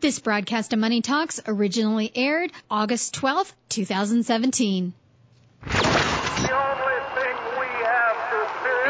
[0.00, 4.94] This broadcast of Money Talks originally aired August 12, 2017.
[5.60, 5.70] The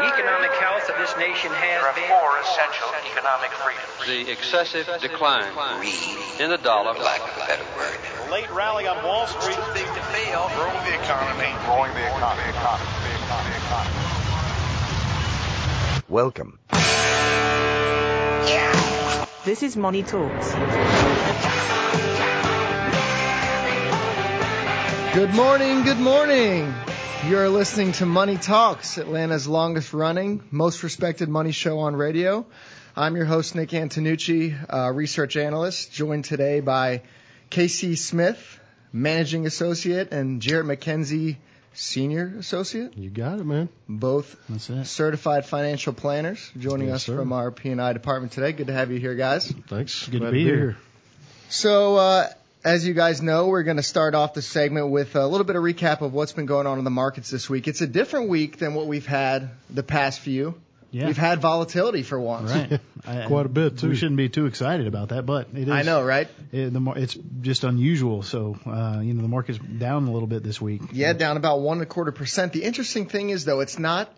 [0.07, 2.07] economic health of this nation has There are been.
[2.07, 4.07] four essential economic freedoms.
[4.07, 5.51] The excessive decline
[6.39, 6.93] in the dollar.
[6.93, 8.31] lack of a better word.
[8.31, 9.55] Late rally on Wall Street.
[9.55, 10.47] Too big to fail.
[10.55, 11.51] Growing the economy.
[11.67, 12.47] Growing the economy.
[12.55, 12.87] economy.
[13.03, 13.55] The economy.
[13.59, 13.99] economy.
[16.07, 16.59] Welcome.
[19.43, 20.53] This is Money Talks.
[25.15, 26.71] Good morning, good morning.
[27.27, 32.45] You're listening to Money Talks, Atlanta's longest running, most respected money show on radio.
[32.95, 37.01] I'm your host, Nick Antonucci, uh, research analyst, joined today by
[37.49, 38.59] Casey Smith,
[38.93, 41.37] managing associate, and Jarrett McKenzie,
[41.73, 42.97] senior associate.
[42.97, 43.69] You got it, man.
[43.87, 44.85] Both That's it.
[44.85, 47.15] certified financial planners, joining Yes, us sir.
[47.17, 48.51] from our P&I department today.
[48.51, 49.47] Good to have you here, guys.
[49.67, 50.05] Thanks.
[50.05, 50.77] Good to Glad be here.
[51.49, 52.27] So, uh,
[52.63, 55.55] as you guys know, we're going to start off the segment with a little bit
[55.55, 57.67] of recap of what's been going on in the markets this week.
[57.67, 60.55] It's a different week than what we've had the past few.
[60.91, 61.07] Yeah.
[61.07, 62.51] We've had volatility for once.
[62.51, 62.79] Right.
[63.07, 63.89] I- Quite a bit, too.
[63.89, 65.69] We shouldn't be too excited about that, but it is.
[65.69, 66.27] I know, right?
[66.51, 68.23] It, the, it's just unusual.
[68.23, 70.81] So, uh, you know, the market's down a little bit this week.
[70.91, 72.51] Yeah, down about one and a quarter percent.
[72.53, 74.13] The interesting thing is, though, it's not,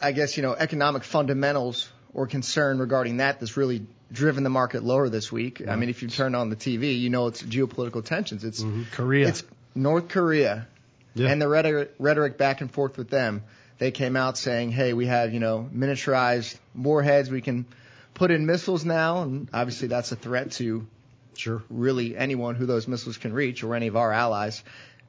[0.00, 4.82] I guess, you know, economic fundamentals or concern regarding that that's really driven the market
[4.84, 5.62] lower this week.
[5.66, 8.44] I mean, if you turn on the TV, you know it's geopolitical tensions.
[8.44, 8.62] It's
[8.92, 9.28] Korea.
[9.28, 9.42] It's
[9.74, 10.68] North Korea
[11.14, 11.30] Yeah.
[11.30, 13.42] and the rhetoric, rhetoric back and forth with them.
[13.82, 17.32] They came out saying, "Hey, we have you know miniaturized warheads.
[17.32, 17.66] We can
[18.14, 20.86] put in missiles now, and obviously that's a threat to
[21.34, 21.64] Sure.
[21.68, 24.62] really anyone who those missiles can reach or any of our allies."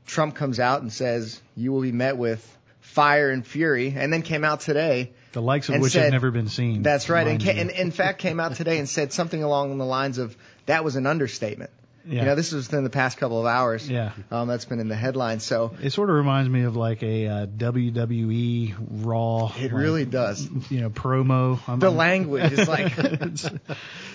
[0.08, 2.42] Trump comes out and says, "You will be met with
[2.82, 5.12] fire and fury," and then came out today.
[5.34, 6.82] the likes of which said- have never been seen.
[6.82, 9.86] That's right, and, ca- and in fact came out today and said something along the
[9.86, 11.70] lines of, "That was an understatement."
[12.06, 12.20] Yeah.
[12.20, 13.90] You know, this was within the past couple of hours.
[13.90, 14.12] Yeah.
[14.32, 15.44] Um, that's been in the headlines.
[15.44, 18.76] So It sort of reminds me of like a uh, WWE
[19.06, 19.52] Raw.
[19.58, 20.48] it like, really does.
[20.70, 21.60] You know, promo.
[21.68, 23.50] I'm, The I'm- language is like, It's-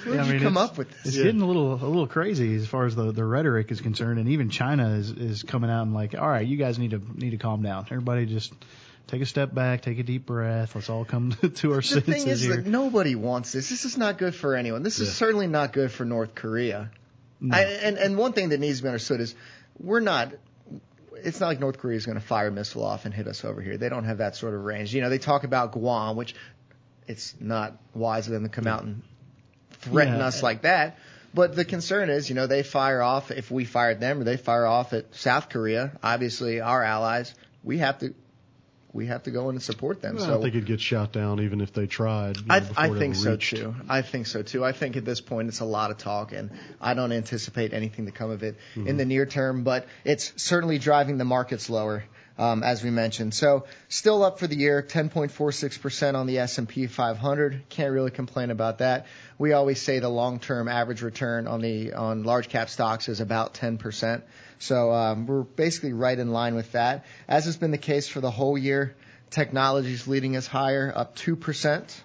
[0.05, 0.99] where did I you come up with this?
[1.07, 1.25] It's this?
[1.25, 4.29] getting a little a little crazy as far as the, the rhetoric is concerned, and
[4.31, 7.31] even China is, is coming out and like, all right, you guys need to need
[7.31, 7.85] to calm down.
[7.91, 8.53] Everybody just
[9.09, 10.75] take a step back, take a deep breath.
[10.75, 12.57] Let's all come to our The senses The thing is here.
[12.57, 13.69] that nobody wants this.
[13.71, 14.83] This is not good for anyone.
[14.83, 16.91] This is certainly not good for North Korea.
[17.41, 17.57] No.
[17.57, 19.35] I, and and one thing that needs to be understood is
[19.79, 20.33] we're not.
[21.15, 23.45] It's not like North Korea is going to fire a missile off and hit us
[23.45, 23.77] over here.
[23.77, 24.95] They don't have that sort of range.
[24.95, 26.35] You know, they talk about Guam, which
[27.09, 29.03] it's not wise of them to come out and
[29.81, 30.27] threaten Yeah.
[30.27, 30.99] us like that.
[31.35, 34.37] But the concern is, you know, they fire off if we fired them, or they
[34.37, 35.93] fire off at South Korea.
[36.03, 37.35] Obviously, our allies.
[37.65, 38.15] We have to.
[38.93, 40.17] We have to go in and support them.
[40.17, 42.39] Well, so I think it'd get shot down even if they tried.
[42.39, 43.57] you I, know, before I think so reached.
[43.57, 43.75] too.
[43.89, 44.65] I think so too.
[44.65, 46.51] I think at this point it's a lot of talk, and
[46.81, 49.63] I don't anticipate anything to come of it in the near term.
[49.63, 52.05] But it's certainly driving the markets lower,
[52.39, 53.35] um, as we mentioned.
[53.35, 57.69] So still up for the year, 10.46 percent on the S&P 500.
[57.69, 59.07] Can't really complain about that.
[59.37, 63.53] We always say the long-term average return on the on large cap stocks is about
[63.55, 64.25] 10 percent.
[64.59, 68.21] So um, we're basically right in line with that, as has been the case for
[68.21, 68.97] the whole year.
[69.31, 72.01] technology is leading us higher, up 2%,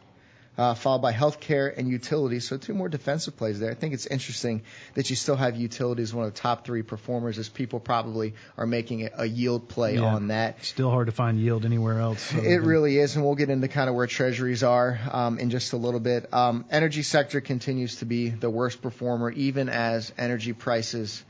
[0.56, 2.48] uh, followed by healthcare and utilities.
[2.48, 3.72] So two more defensive plays there.
[3.72, 4.62] I think it's interesting
[4.94, 8.68] that you still have utilities one of the top three performers as people probably are
[8.68, 10.14] making a- yield play Yeah.
[10.14, 10.64] on that.
[10.64, 12.32] Still hard to find yield anywhere else.
[12.36, 15.50] other It really is, and we'll get into kind of where treasuries are um, in
[15.50, 16.32] just a little bit.
[16.32, 21.24] Um, energy sector continues to be the worst performer, even as energy prices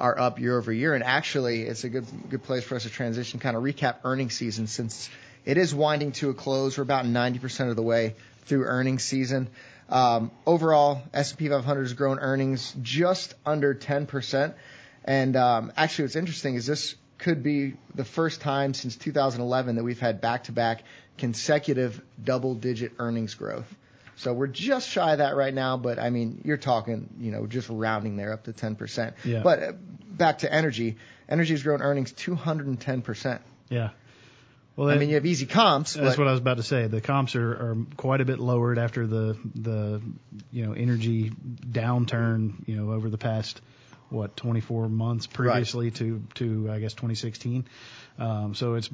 [0.00, 0.94] are up year over year.
[0.94, 4.34] And actually, it's a good good place for us to transition, kind of recap earnings
[4.34, 5.10] season since
[5.44, 6.76] it is winding to a close.
[6.76, 8.14] We're about 90% of the way
[8.44, 9.48] through earnings season.
[9.88, 14.54] Um, overall, S&P 500 has grown earnings just under 10%.
[15.04, 19.84] And um, actually, what's interesting is this could be the first time since 2011 that
[19.84, 20.84] we've had back-to-back
[21.18, 23.66] consecutive double-digit earnings growth.
[24.16, 27.46] So we're just shy of that right now, but I mean, you're talking, you know,
[27.46, 29.14] just rounding there up to 10%.
[29.24, 29.40] Yeah.
[29.42, 29.76] But
[30.20, 30.98] back to energy.
[31.28, 33.40] Energy has grown earnings 210%.
[33.70, 33.90] Yeah.
[34.76, 36.86] Well, I mean, you have easy comps, That's what I was about to say.
[36.86, 40.00] The comps are, are quite a bit lowered after the the
[40.50, 43.60] you know energy downturn you know over the past
[44.08, 47.66] what 24 months previously to to I guess 2016.
[48.18, 48.88] Um, so it's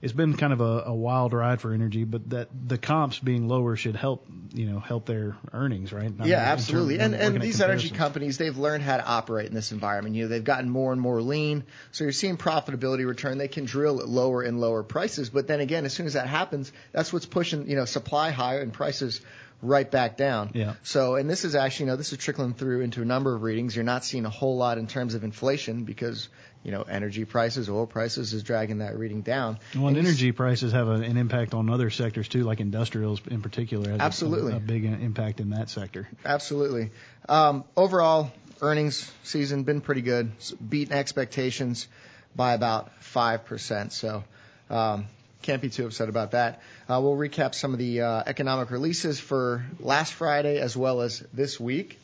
[0.00, 3.48] it's been kind of a, a wild ride for energy, but that the comps being
[3.48, 6.12] lower should help, you know, help their earnings, right?
[6.18, 6.98] I yeah, absolutely.
[6.98, 10.14] And and these energy companies, they've learned how to operate in this environment.
[10.14, 13.38] You know, they've gotten more and more lean, so you're seeing profitability return.
[13.38, 16.26] They can drill at lower and lower prices, but then again, as soon as that
[16.26, 19.20] happens, that's what's pushing you know supply higher and prices
[19.62, 20.50] right back down.
[20.54, 20.74] Yeah.
[20.82, 23.42] So, and this is actually, you know, this is trickling through into a number of
[23.42, 23.74] readings.
[23.74, 26.28] You're not seeing a whole lot in terms of inflation because,
[26.62, 29.58] you know, energy prices, oil prices is dragging that reading down.
[29.74, 33.20] Well, and And energy prices have a, an impact on other sectors too, like industrials
[33.30, 33.96] in particular.
[33.98, 34.52] Absolutely.
[34.52, 36.08] a, a big impact in that sector.
[36.24, 36.90] Absolutely.
[37.28, 40.32] Um, overall, earnings season been pretty good.
[40.66, 41.88] Beaten expectations
[42.34, 43.92] by about five percent.
[43.92, 44.24] So
[44.68, 45.06] um,
[45.42, 46.60] can't be too upset about that.
[46.88, 51.20] Uh, we'll recap some of the uh, economic releases for last Friday as well as
[51.32, 51.98] this week.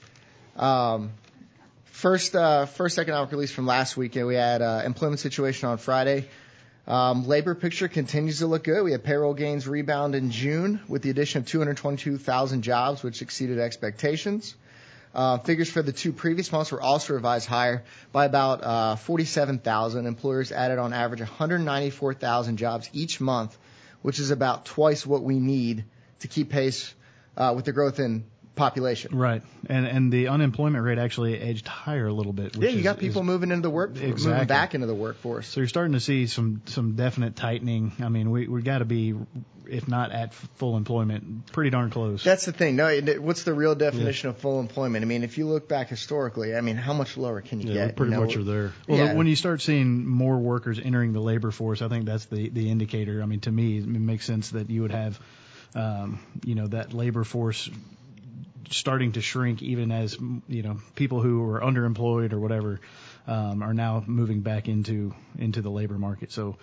[0.57, 1.11] Um,
[1.95, 5.79] first, uh, first economic release from last week, uh, we had uh, employment situation on
[5.79, 6.29] Friday.
[6.87, 8.83] Um, labor picture continues to look good.
[8.83, 13.59] We had payroll gains rebound in June with the addition of 222,000 jobs, which exceeded
[13.59, 14.55] expectations.
[15.15, 20.07] Uh, figures for the two previous months were also revised higher by about uh, 47,000.
[20.07, 23.57] Employers added on average 194,000 jobs each month,
[24.03, 25.85] which is about twice what we need
[26.19, 26.93] to keep pace
[27.37, 28.25] uh, with the growth in
[28.57, 29.17] population.
[29.17, 32.57] Right, and and the unemployment rate actually edged higher a little bit.
[32.57, 34.95] Which Yeah, you is- got people is- moving into the work, moving back into the
[34.95, 35.47] workforce.
[35.49, 37.93] So you're starting to see some some definite tightening.
[38.01, 39.15] I mean, we we got to be,
[39.69, 42.23] if not at full employment, pretty darn close.
[42.23, 42.77] That's the thing.
[42.77, 45.05] No, what's the real definition of full employment?
[45.05, 47.75] I mean, if you look back historically, I mean, how much lower can you Yeah,
[47.75, 47.87] get?
[47.89, 48.25] we pretty you know?
[48.27, 48.73] much are there.
[48.87, 49.15] Well, Yeah.
[49.15, 52.71] when you start seeing more workers entering the labor force, I think that's the the
[52.71, 53.23] indicator.
[53.23, 55.19] I mean, to me, it makes sense that you would have,
[55.75, 57.69] um, you know, that labor force
[58.71, 60.17] starting to shrink, even as
[60.49, 62.81] you know people who are underemployed or whatever
[63.27, 66.33] um, are now moving back into into the labor market.
[66.33, 66.57] So.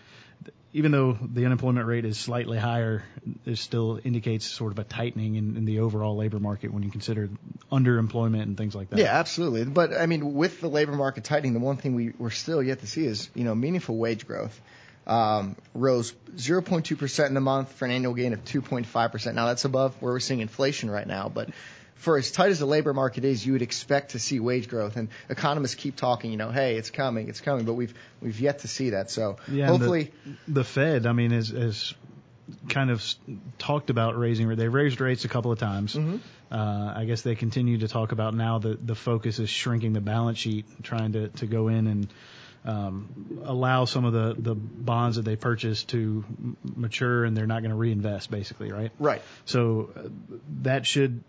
[0.73, 3.03] Even though the unemployment rate is slightly higher,
[3.45, 6.89] it still indicates sort of a tightening in, in the overall labor market when you
[6.89, 7.29] consider
[7.69, 8.97] underemployment and things like that.
[8.97, 9.65] Yeah, absolutely.
[9.65, 12.79] But I mean, with the labor market tightening, the one thing we, we're still yet
[12.79, 14.59] to see is, you know, meaningful wage growth.
[15.07, 19.33] Um, rose 0.2% in the month for an annual gain of 2.5%.
[19.33, 21.49] Now that's above where we're seeing inflation right now, but
[22.01, 24.97] for as tight as the labor market is, you would expect to see wage growth.
[24.97, 28.59] And economists keep talking, you know, hey, it's coming, it's coming, but we've we've yet
[28.59, 29.11] to see that.
[29.11, 30.11] So Yeah, hopefully,
[30.47, 31.93] the, the Fed, I mean, is has
[32.67, 33.03] kind of
[33.59, 34.47] talked about raising.
[34.47, 34.59] Rates.
[34.59, 35.95] They've raised rates a couple of times.
[35.95, 36.17] Mm-hmm.
[36.51, 40.01] Uh, I guess they continue to talk about now that the focus is shrinking the
[40.01, 42.07] balance sheet, trying to to go in and
[42.65, 47.45] um, allow some of the the bonds that they purchased to m- mature, and they're
[47.45, 48.91] not going to reinvest, basically, right?
[48.97, 49.21] right.
[49.45, 50.09] So uh,
[50.63, 51.23] that should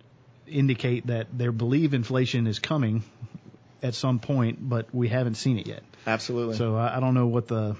[0.52, 3.02] indicate that they believe inflation is coming
[3.82, 5.82] at some point, but we haven't seen it yet.
[6.06, 6.56] Absolutely.
[6.56, 7.76] So I, I don't know what the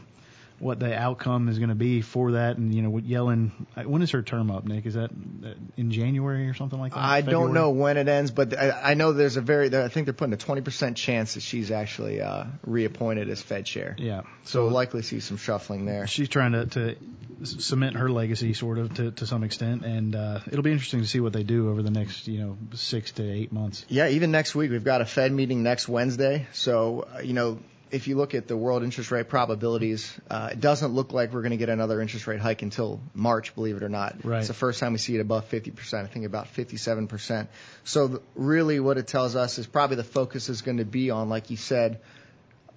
[0.62, 2.56] what the outcome is going to be for that.
[2.56, 3.50] And you know, Yellen,
[3.84, 4.86] when is her term up, Nick?
[4.86, 7.00] Is that uh, in January or something like that?
[7.00, 10.06] I don't know when it ends, but I, I know there's a very, I think
[10.06, 13.96] they're putting a 20% chance that she's actually uh, reappointed as Fed chair.
[13.98, 14.22] Yeah.
[14.44, 16.06] So we'll likely see some shuffling there.
[16.06, 16.96] She's trying to, to
[17.44, 21.08] cement her legacy, sort of, to, to some extent, and uh, it'll be interesting to
[21.08, 23.84] see what they do over the next, you know, six to eight months.
[23.88, 26.46] Yeah, even next week we've got a Fed meeting next Wednesday.
[26.52, 27.58] So uh, you know,
[27.92, 31.43] if you look at the world interest rate probabilities, uh, it doesn't look like we're
[31.43, 34.24] going to get another interest rate hike until March, believe it or not.
[34.24, 34.38] Right.
[34.38, 36.02] It's the first time we see it above 50%.
[36.02, 37.46] I think about 57%.
[37.84, 41.10] So th- really, what it tells us is probably the focus is going to be
[41.10, 42.00] on, like you said,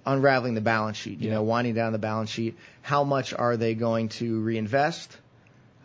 [0.04, 1.18] unraveling the balance sheet.
[1.20, 1.34] You Yeah.
[1.36, 2.56] know, winding down the balance sheet.
[2.82, 5.16] How much are they going to reinvest?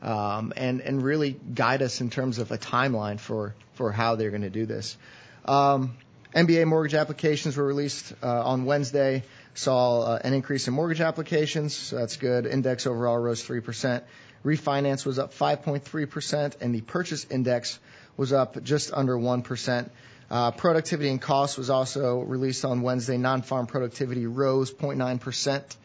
[0.03, 4.31] um, and and really guide us in terms of a timeline for for how they're
[4.31, 4.97] going to do this.
[5.45, 5.95] Um,
[6.35, 9.23] MBA mortgage applications were released uh, on Wednesday.
[9.53, 12.45] Saw uh, an increase in mortgage applications, so that's good.
[12.45, 14.05] Index overall rose three percent.
[14.45, 17.79] Refinance was up 5.3 percent, and the purchase index
[18.15, 19.91] was up just under one percent.
[20.29, 23.17] Uh, productivity and cost was also released on Wednesday.
[23.17, 25.75] Non-farm productivity rose 0.9 percent.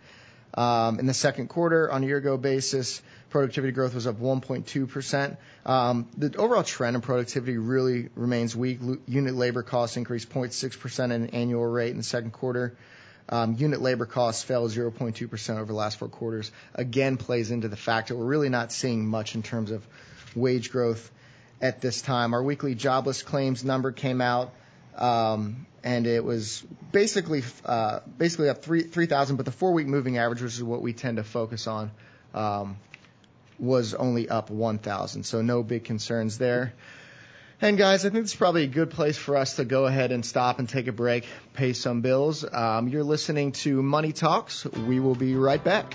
[0.54, 5.36] Um, in the second quarter, on a year-ago basis, productivity growth was up 1.2%.
[5.64, 8.78] Um, the overall trend in productivity really remains weak.
[8.80, 12.76] Lu- Unit labor costs increased 0.6% at an annual rate in the second quarter.
[13.28, 16.52] Um, unit labor costs fell 0.2% over the last four quarters.
[16.74, 19.84] Again, plays into the fact that we're really not seeing much in terms of
[20.36, 21.10] wage growth
[21.60, 22.34] at this time.
[22.34, 24.52] Our weekly jobless claims number came out,
[24.96, 29.86] um, and it was basically uh, basically up three three thousand, but the four week
[29.86, 31.90] moving average, which is what we tend to focus on,
[32.34, 32.76] um,
[33.58, 35.24] was only up one thousand.
[35.24, 36.74] So no big concerns there.
[37.60, 40.26] And guys, I think it's probably a good place for us to go ahead and
[40.26, 42.44] stop and take a break, pay some bills.
[42.44, 44.66] Um, you're listening to Money Talks.
[44.66, 45.94] We will be right back.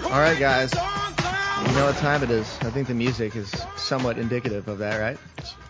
[0.04, 0.72] All right, guys.
[0.74, 2.46] You know what time it is.
[2.62, 5.18] I think the music is somewhat indicative of that, right?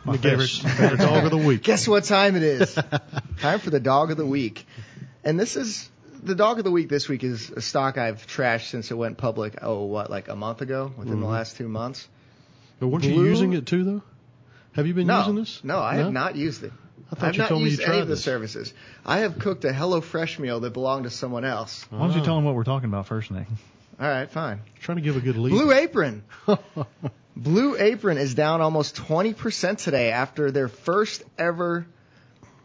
[0.04, 0.22] My Guess.
[0.22, 1.62] favorite, favorite dog of the week.
[1.64, 2.74] Guess what time it is?
[3.40, 4.66] time for the dog of the week.
[5.24, 5.88] And this is
[6.22, 9.18] the dog of the week this week is a stock I've trashed since it went
[9.18, 9.58] public.
[9.62, 10.92] Oh, what, like a month ago?
[10.96, 11.30] Within the Mhm.
[11.30, 12.08] last two months?
[12.80, 14.02] But weren't you using it too, though?
[14.72, 15.60] Have you been no, using this?
[15.64, 16.72] no, I have not used it.
[17.10, 18.22] I thought I've you not told me you used any of the this.
[18.24, 18.74] services.
[19.04, 21.84] I have cooked a HelloFresh meal that belonged to someone else.
[21.90, 22.24] Why don't you Ah.
[22.24, 23.46] tell them what we're talking about first, Nick?
[24.00, 24.60] All right, fine.
[24.80, 25.50] Trying to give a good lead.
[25.50, 26.22] Blue Apron.
[27.36, 31.86] Blue Apron is down almost 20% today after their first ever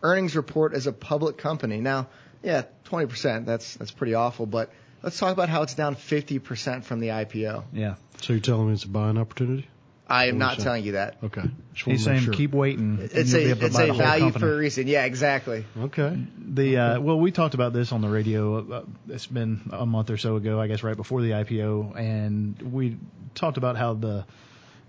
[0.01, 1.79] earnings report as a public company.
[1.79, 2.07] Now,
[2.43, 6.99] yeah, 20%, that's that's pretty awful, but let's talk about how it's down 50% from
[6.99, 7.63] the IPO.
[7.71, 7.95] Yeah.
[8.21, 9.67] So you're telling me it's a buying opportunity?
[10.07, 11.17] I am not was telling you that.
[11.23, 11.41] Okay.
[11.73, 12.33] Just wanna He's make saying sure.
[12.33, 12.99] keep waiting.
[12.99, 14.41] and It's you'll a able to it's buy a the whole value company.
[14.41, 14.87] for a reason.
[14.87, 15.65] Yeah, exactly.
[15.79, 16.17] Okay.
[16.37, 18.57] The uh, well, we talked about this on the radio.
[18.71, 22.61] Uh, it's been a month or so ago, I guess, right before the IPO, and
[22.73, 22.97] we
[23.33, 24.25] talked about how the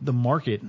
[0.02, 0.60] the market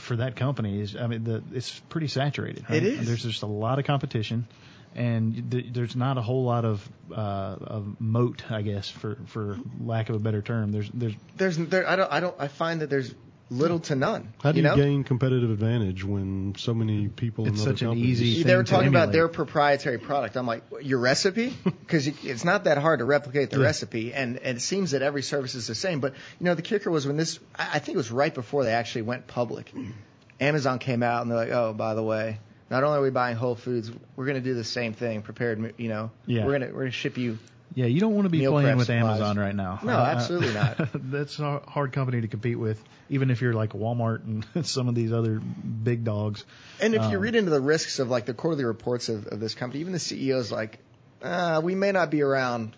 [0.00, 0.94] for that company is.
[0.94, 2.66] I mean, the, it's pretty saturated.
[2.68, 2.82] Right?
[2.82, 3.06] It is.
[3.06, 4.46] There's just a lot of competition,
[4.94, 9.58] and th- there's not a whole lot of uh, of moat, I guess, for for
[9.80, 10.70] lack of a better term.
[10.72, 13.12] There's there's There's there I don't I don't I find that there's
[13.50, 14.32] little to none.
[14.42, 14.74] How do you, know?
[14.74, 18.20] gain competitive advantage when so many people It's in such an companies?
[18.22, 20.36] easy- they were thing to talking about their proprietary product.
[20.36, 21.54] I'm like, your recipe?
[21.64, 23.64] Because it's not that hard to replicate the Yeah.
[23.66, 26.00] recipe, and, and it seems that every service is the same.
[26.00, 28.64] But you know, the kicker was when this, I I think it was right before
[28.64, 29.70] they actually went public.
[30.40, 32.38] Amazon came out and they're like, oh, by the way,
[32.70, 35.74] not only are we buying Whole Foods, we're going to do the same thing, prepared.
[35.78, 36.44] You know, Yeah.
[36.46, 37.38] we're gonna we're gonna ship you.
[37.74, 37.86] Yeah.
[37.86, 39.18] You don't want to be Meal playing with supplies.
[39.20, 39.80] Amazon right now.
[39.82, 40.88] No, Uh, absolutely not.
[41.10, 44.94] that's a hard company to compete with, even if you're like Walmart and some of
[44.94, 46.44] these other big dogs.
[46.80, 49.40] And if you Um, read into the risks of like the quarterly reports of, of
[49.40, 50.78] this company, even the CEO's like,
[51.22, 52.76] uh, we may not be around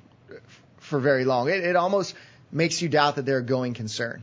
[0.78, 1.48] for very long.
[1.48, 2.14] It, it almost
[2.52, 4.22] makes you doubt that they're a going concern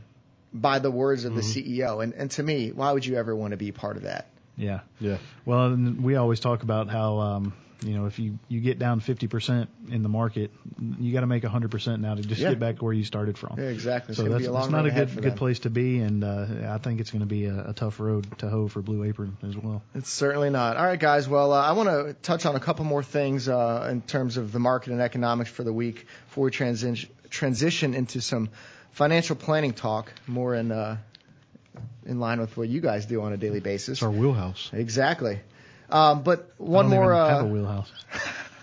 [0.52, 2.02] by the words of the CEO.
[2.02, 4.28] And, and to me, why would you ever want to be part of that?
[4.56, 4.80] Yeah.
[5.00, 5.18] Yeah.
[5.44, 7.52] Well, and we always talk about how um,
[7.82, 10.50] you know if you you get down 50% in the market,
[10.98, 12.50] you got to make 100% now to just Yeah.
[12.50, 13.58] get back where you started from.
[13.58, 14.12] Yeah, exactly.
[14.12, 16.22] It's So that's, be a long that's not a good good place to be, and
[16.24, 19.04] uh, I think it's going to be a, a tough road to hoe for Blue
[19.04, 19.82] Apron as well.
[19.94, 20.76] It's certainly not.
[20.76, 21.28] All right, guys.
[21.28, 24.52] Well, uh, I want to touch on a couple more things uh, in terms of
[24.52, 28.48] the market and economics for the week before we transition transition into some
[28.92, 30.96] financial planning talk, more in uh,
[32.06, 33.98] in line with what you guys do on a daily basis.
[33.98, 34.70] It's our wheelhouse.
[34.72, 35.40] Exactly.
[35.90, 37.04] Um, but one I more.
[37.12, 37.92] even have a Uh, wheelhouse.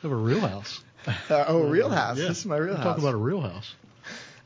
[0.03, 0.81] We have a real house.
[1.29, 2.17] uh, oh, real house.
[2.17, 2.27] Yeah.
[2.29, 2.83] This is my real house.
[2.83, 3.75] Talk about a real house.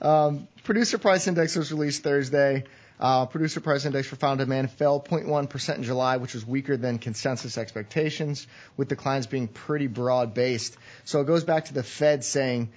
[0.01, 2.65] Um, producer price index was released Thursday.
[2.99, 6.97] Uh, producer price index for final demand fell 0.1% in July, which was weaker than
[6.99, 10.75] consensus expectations, with declines being pretty broad based.
[11.05, 12.69] So it goes back to the Fed saying,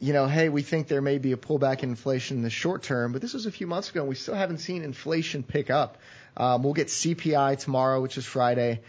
[0.00, 2.82] you know, hey, we think there may be a pullback in inflation in the short
[2.82, 5.68] term, but this was a few months ago, and we still haven't seen inflation pick
[5.70, 5.98] up.
[6.36, 8.80] Um, we'll get CPI tomorrow, which is Friday.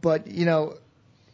[0.00, 0.74] But, you know,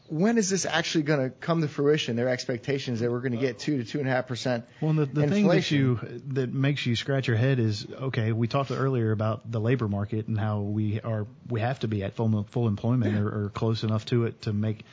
[0.08, 2.16] when is this actually going to come to fruition?
[2.16, 4.92] Their expectations that we're going to get two to two and a half percent Well,
[4.92, 8.32] the, the thing that you that makes you scratch your head is okay.
[8.32, 12.02] We talked earlier about the labor market and how we are we have to be
[12.04, 14.84] at full full employment or, or close enough to it to make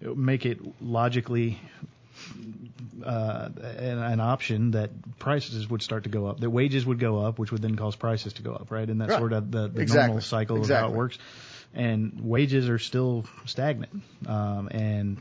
[0.00, 1.60] make it logically
[3.04, 7.18] uh, an, an option that prices would start to go up, that wages would go
[7.24, 8.88] up, which would then cause prices to go up, right?
[8.88, 9.18] And that's Right.
[9.18, 10.06] sort of the, the Exactly.
[10.06, 11.18] normal cycle of how it works.
[11.74, 15.20] And wages are still stagnant, um, and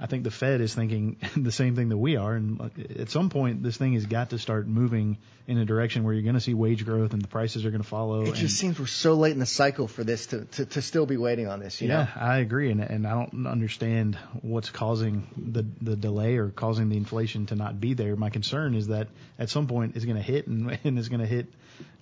[0.00, 2.68] I think the Fed is thinking the same thing that we are, and uh,
[3.00, 6.22] at some point, this thing has got to start moving in a direction where you're
[6.22, 8.26] going to see wage growth and the prices are going to follow.
[8.26, 11.06] It just seems we're so late in the cycle for this to, to, to still
[11.06, 12.08] be waiting on this, you yeah, know?
[12.14, 16.96] I agree, and and I don't understand what's causing the the delay or causing the
[16.96, 18.14] inflation to not be there.
[18.14, 21.20] My concern is that at some point it's going to hit and, and it's going
[21.20, 21.46] to hit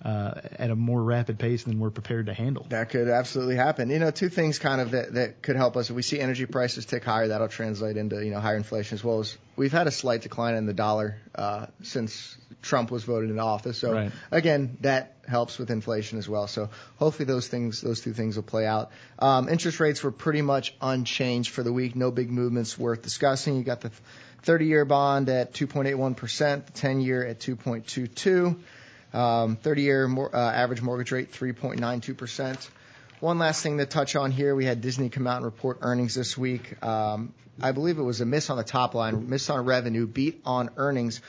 [0.03, 2.65] uh, at a more rapid pace than we're prepared to handle.
[2.69, 3.89] That could absolutely happen.
[3.89, 5.89] You know, two things kind of that, that could help us.
[5.89, 9.03] If we see energy prices tick higher, that'll translate into you know higher inflation as
[9.03, 13.29] well as we've had a slight decline in the dollar uh, since Trump was voted
[13.29, 13.77] into office.
[13.77, 14.11] So Right.
[14.31, 16.47] again, that helps with inflation as well.
[16.47, 18.91] So hopefully those things, those two things will play out.
[19.19, 21.95] Um, interest rates were pretty much unchanged for the week.
[21.95, 23.57] No big movements worth discussing.
[23.57, 23.91] You got the
[24.45, 28.63] 30-year bond at 2.81%, the 10-year at 2.22, um,
[29.17, 32.69] 30-year mor- uh, average mortgage rate 3.92%.
[33.19, 36.13] One last thing to touch on here, we had Disney come out and report earnings
[36.13, 36.83] this week.
[36.83, 40.41] Um, I believe it was a miss on the top line, miss on revenue, beat
[40.45, 41.21] on earnings.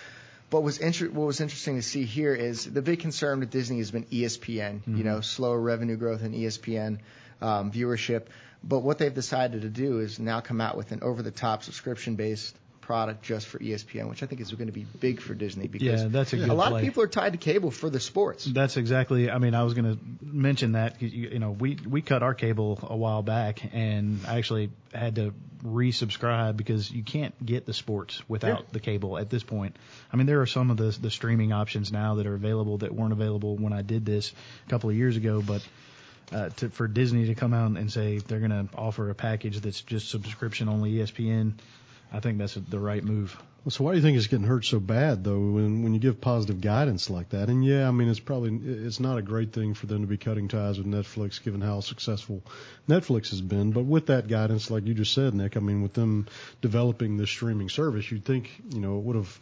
[0.50, 3.78] But was inter- what was interesting to see here is the big concern with Disney
[3.78, 4.80] has been ESPN.
[4.98, 6.98] You know, slower revenue growth in ESPN
[7.40, 8.26] um, viewership.
[8.62, 12.57] But what they've decided to do is now come out with an over-the-top subscription-based
[12.88, 16.00] product just for ESPN, which I think is going to be big for Disney because
[16.02, 16.80] Yeah, that's a good lot play.
[16.80, 18.46] of people are tied to cable for the sports.
[18.46, 19.30] That's exactly.
[19.30, 21.02] I mean, I was going to mention that.
[21.02, 25.16] you, you know we we cut our cable a while back, and I actually had
[25.16, 28.64] to resubscribe because you can't get the sports without Yeah.
[28.72, 29.76] the cable at this point.
[30.10, 32.94] I mean, there are some of the the streaming options now that are available that
[32.94, 34.32] weren't available when I did this
[34.66, 35.62] a couple of years ago, but.
[36.30, 39.60] Uh, to, for Disney to come out and say they're going to offer a package
[39.62, 41.54] that's just subscription only ESPN,
[42.12, 43.36] I think that's the right move.
[43.68, 45.38] So why do you think it's getting hurt so bad though?
[45.38, 48.98] When when you give positive guidance like that, and yeah, I mean it's probably it's
[48.98, 52.42] not a great thing for them to be cutting ties with Netflix, given how successful
[52.88, 53.72] Netflix has been.
[53.72, 56.28] But with that guidance, like you just said, Nick, I mean with them
[56.62, 59.40] developing this streaming service, you'd think you know it would have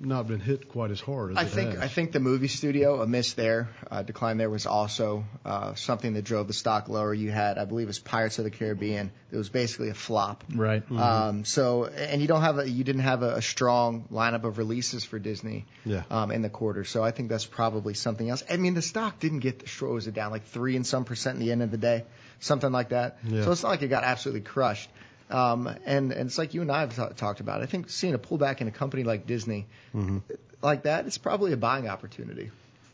[0.00, 1.80] not been hit quite as hard as I it think has.
[1.80, 6.14] I think the movie studio a miss there, uh, decline there was also uh, something
[6.14, 7.14] that drove the stock lower.
[7.14, 9.10] You had, I believe, it was Pirates of the Caribbean.
[9.30, 10.44] It was basically a flop.
[10.54, 10.82] Right.
[10.90, 14.58] Um, so and you don't have a you didn't have a, a strong lineup of
[14.58, 16.02] releases for Disney Yeah.
[16.10, 16.84] um, in the quarter.
[16.84, 18.42] So I think that's probably something else.
[18.50, 19.94] I mean, the stock didn't get destroyed.
[19.94, 22.04] Was it down like three and some percent in the end of the day,
[22.40, 23.18] something like that?
[23.24, 23.44] Yeah.
[23.44, 24.90] So it's not like it got absolutely crushed.
[25.30, 27.62] Um, and, and it's like you and I have ta- talked about.
[27.62, 30.18] I think seeing a pullback in a company like Disney Mm-hmm.
[30.62, 32.50] like that, it's probably a buying opportunity.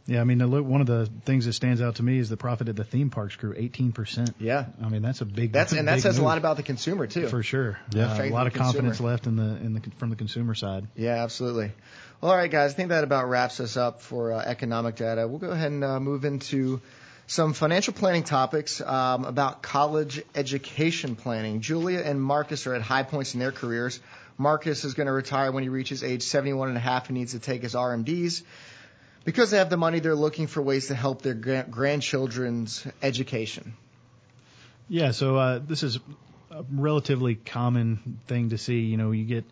[0.07, 2.37] Yeah, I mean, look- one of the things that stands out to me is the
[2.37, 4.35] profit at the theme parks grew 18%.
[4.41, 4.65] Yeah.
[4.83, 5.53] I mean, that's a big.
[5.53, 7.29] That's and that big says a lot about the consumer too.
[7.29, 7.79] for sure.
[7.93, 8.13] Yeah.
[8.13, 9.09] Uh, a lot the of confidence consumer.
[9.11, 10.89] left in the in the from the consumer side.
[10.97, 11.71] Yeah, absolutely.
[12.21, 12.73] Well, all right, guys.
[12.73, 15.29] I think that about wraps us up for uh, economic data.
[15.29, 16.81] We'll go ahead and uh, move into
[17.27, 21.61] some financial planning topics um, about college education planning.
[21.61, 24.01] Julia and Marcus are at high points in their careers.
[24.39, 27.33] Marcus is going to retire when he reaches age 71 and a half and needs
[27.33, 28.43] to take his RMDs.
[29.25, 33.75] Because they have the money, they're looking for ways to help their gra- grandchildren's education.
[34.89, 36.01] Yeah, so uh, this is
[36.51, 38.81] a relatively common thing to see.
[38.81, 39.45] You know, you get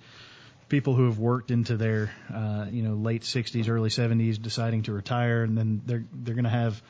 [0.68, 4.92] people who have worked into their uh, you know late 60s, early 70s, deciding to
[4.92, 6.82] retire, and then they're they're going to have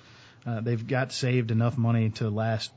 [0.47, 2.71] uh, they've got saved enough money to last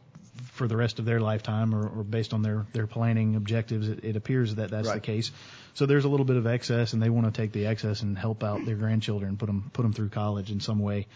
[0.53, 4.03] for the rest of their lifetime, or, or based on their their planning objectives, it,
[4.03, 5.31] it appears that that's the case.
[5.75, 8.17] So there's a little bit of excess, and they want to take the excess and
[8.17, 11.07] help out their grandchildren, put them put them through college in some way.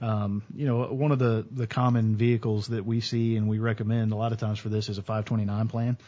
[0.00, 4.12] Um, you know, one of the, the common vehicles that we see and we recommend
[4.12, 5.98] a lot of times for this is a 529 plan.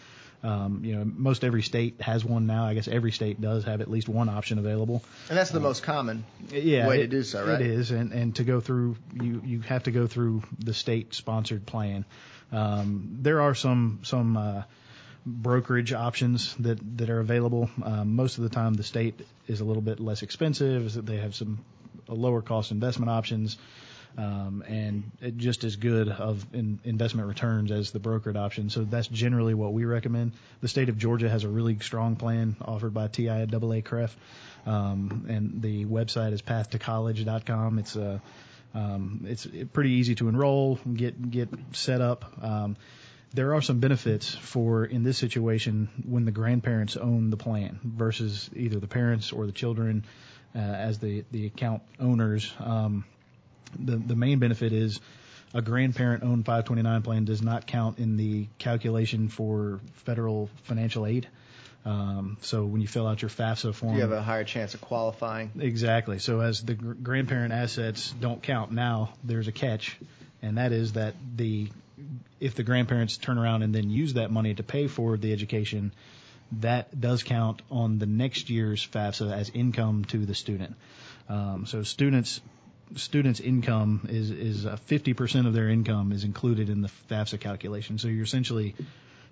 [0.42, 2.64] Um, you know, most every state has one now.
[2.64, 5.03] I guess every state does have at least one option available.
[5.29, 7.61] And that's the most common Yeah, way it- to do so, right?
[7.61, 11.12] It is, and and to go through, you you have to go through the state
[11.14, 12.05] sponsored plan.
[12.53, 14.62] Um, there are some some uh,
[15.26, 17.68] brokerage options that that are available.
[17.83, 20.87] Um, most of the time, the state is a little bit less expensive.
[20.87, 21.59] is that They have some
[22.09, 23.59] uh, lower cost investment options.
[24.18, 28.68] Um, and just as good of in, investment returns as the brokered option.
[28.68, 30.33] So that's generally what we recommend.
[30.61, 34.14] The state of Georgia has a really strong plan offered by TIAA CREF,
[34.66, 37.79] um, and the website is path2college.com.
[37.79, 38.20] It's a
[38.75, 42.25] um, it's pretty easy to enroll, get get set up.
[42.42, 42.77] Um,
[43.33, 48.51] there are some benefits for in this situation when the grandparents own the plan versus
[48.55, 50.05] either the parents or the children
[50.55, 52.53] uh, as the the account owners.
[52.59, 53.05] Um,
[53.78, 55.00] the the main benefit is
[55.52, 61.28] a grandparent owned 529 plan does not count in the calculation for federal financial aid.
[61.85, 64.83] Um, so when you fill out your FAFSA form, You have a higher chance of
[64.83, 65.50] qualifying.
[65.59, 66.18] Exactly.
[66.18, 69.98] So as the gr- grandparent assets don't count now, there's a catch,
[70.42, 71.68] and that is that the
[72.38, 75.92] if the grandparents turn around and then use that money to pay for the education,
[76.61, 80.76] that does count on the next year's FAFSA as income to the student.
[81.28, 82.40] Um, so students
[82.96, 87.98] students' income is is uh, 50% of their income is included in the FAFSA calculation.
[87.98, 88.74] So you're essentially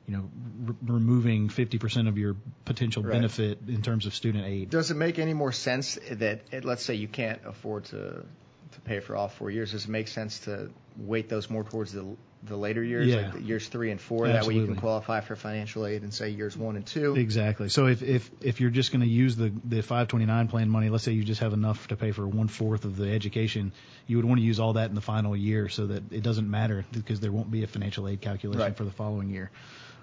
[0.07, 0.31] you know,
[0.68, 3.12] r- removing 50% of your potential Right.
[3.12, 4.71] benefit in terms of student aid.
[4.71, 8.25] Does it make any more sense that, eh, let's say you can't afford to
[8.73, 9.73] to pay for all four years?
[9.73, 12.05] Does it make sense to weight those more towards the
[12.44, 13.16] the later years, Yeah.
[13.16, 14.29] like the years three and four.
[14.29, 17.16] That way you can qualify for financial aid and say years one and two.
[17.16, 17.68] Exactly.
[17.68, 21.03] So if if if you're just going to use the the 529 plan money, let's
[21.05, 23.72] say you just have enough to pay for one fourth of the education,
[24.07, 26.48] you would want to use all that in the final year so that it doesn't
[26.51, 28.77] matter because there won't be a financial aid calculation Right.
[28.77, 29.51] for the following year.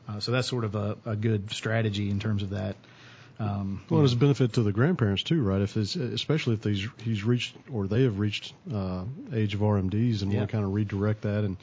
[0.08, 2.76] Uh, so that's sort of a, a good strategy in terms of that.
[3.40, 5.62] Um, Well, there's a benefit to the grandparents too, right?
[5.62, 10.22] If it's, especially if these he's reached or they have reached uh, age of RMDs
[10.22, 10.40] and Yeah.
[10.40, 11.58] want to kind of redirect that and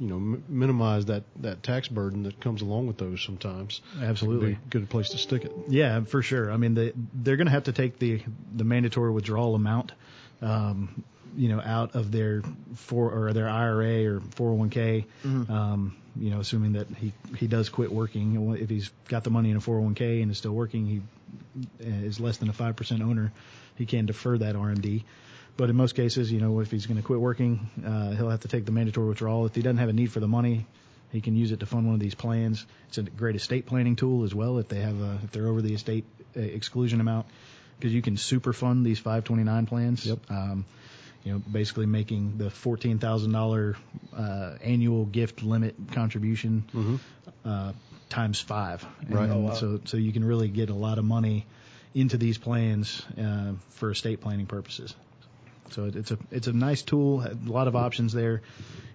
[0.00, 3.80] you know m- minimize that that tax burden that comes along with those sometimes.
[4.00, 4.58] Absolutely.
[4.70, 5.52] Good place to stick it.
[5.68, 6.50] Yeah, for sure.
[6.50, 8.22] I mean, they they're going to have to take the
[8.56, 9.92] the mandatory withdrawal amount,
[10.40, 11.02] um,
[11.36, 12.42] you know, out of their
[12.76, 15.04] for or their IRA or 401k.
[15.50, 18.56] Um, you know, assuming that he he does quit working.
[18.60, 21.02] If he's got the money in a 401k and is still working, he
[21.80, 23.32] is less than a five percent owner.
[23.76, 25.04] He can defer that RMD.
[25.56, 28.40] But in most cases, you know, if he's going to quit working, uh, he'll have
[28.40, 29.46] to take the mandatory withdrawal.
[29.46, 30.66] If he doesn't have a need for the money,
[31.10, 32.64] he can use it to fund one of these plans.
[32.88, 35.60] It's a great estate planning tool as well if they have a, if they're over
[35.60, 36.04] the estate
[36.36, 37.26] uh, exclusion amount
[37.78, 40.06] because you can super fund these 529 plans.
[40.06, 40.18] Yep.
[40.30, 40.64] Um,
[41.28, 46.64] you know, basically making the fourteen thousand uh, annual gift limit contribution
[47.44, 47.72] uh,
[48.08, 48.86] times five.
[49.02, 49.28] And Right.
[49.28, 49.52] Oh, wow.
[49.52, 51.44] So so you can really get a lot of money
[51.94, 54.94] into these plans uh, for estate planning purposes.
[55.72, 57.20] So it, it's a it's a nice tool.
[57.20, 58.40] A lot of options there.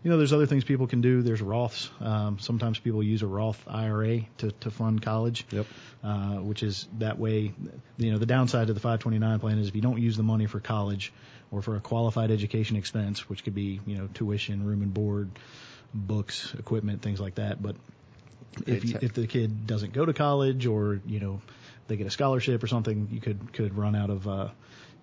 [0.03, 1.21] You know, there's other things people can do.
[1.21, 1.89] There's Roths.
[2.01, 5.45] Um, sometimes people use a Roth IRA to, to fund college.
[5.51, 5.67] Yep.
[6.03, 7.53] Uh, which is that way.
[7.97, 10.47] You know, the downside to the 529 plan is if you don't use the money
[10.47, 11.13] for college
[11.53, 15.29] or for a qualified education expense, which could be you know tuition, room and board,
[15.93, 17.61] books, equipment, things like that.
[17.61, 17.75] But
[18.65, 21.41] if you, if the kid doesn't go to college or you know
[21.87, 24.47] they get a scholarship or something, you could could run out of uh,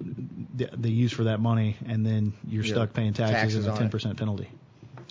[0.00, 2.72] the, the use for that money, and then you're Yeah.
[2.74, 4.50] stuck paying taxes, Taxes and a ten percent penalty.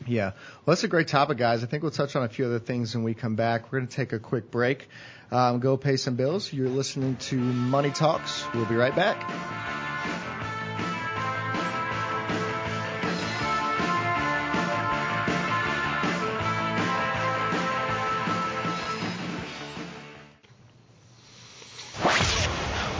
[0.08, 0.32] Yeah.
[0.66, 1.64] Well, that's a great topic, guys.
[1.64, 3.72] I think we'll touch on a few other things when we come back.
[3.72, 4.88] We're going to take a quick break,
[5.32, 6.52] um, go pay some bills.
[6.52, 8.46] You're listening to Money Talks.
[8.56, 9.79] We'll be right back.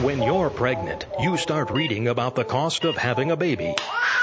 [0.10, 3.76] When you're pregnant, you start reading about the cost of having a baby.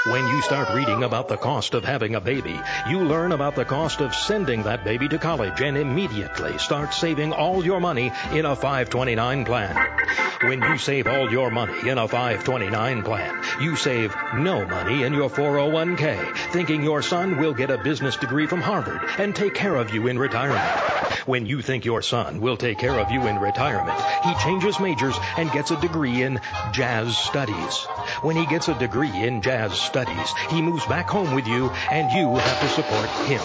[0.07, 3.63] When you start reading about the cost of having a baby, you learn about the
[3.63, 8.45] cost of sending that baby to college and immediately start saving all your money in
[8.45, 10.26] a 529 plan.
[10.41, 15.13] When you save all your money in a 529 plan, you save no money in
[15.13, 19.75] your 401k, thinking your son will get a business degree from Harvard and take care
[19.75, 20.61] of you in retirement.
[21.25, 25.17] When you think your son will take care of you in retirement, he changes majors
[25.37, 26.39] and gets a degree in
[26.71, 27.77] jazz studies.
[28.21, 32.11] When he gets a degree in jazz studies, he moves back home with you and
[32.11, 33.41] you have to support him.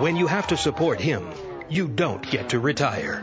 [0.00, 1.28] When you have to support him,
[1.68, 3.22] you don't get to retire.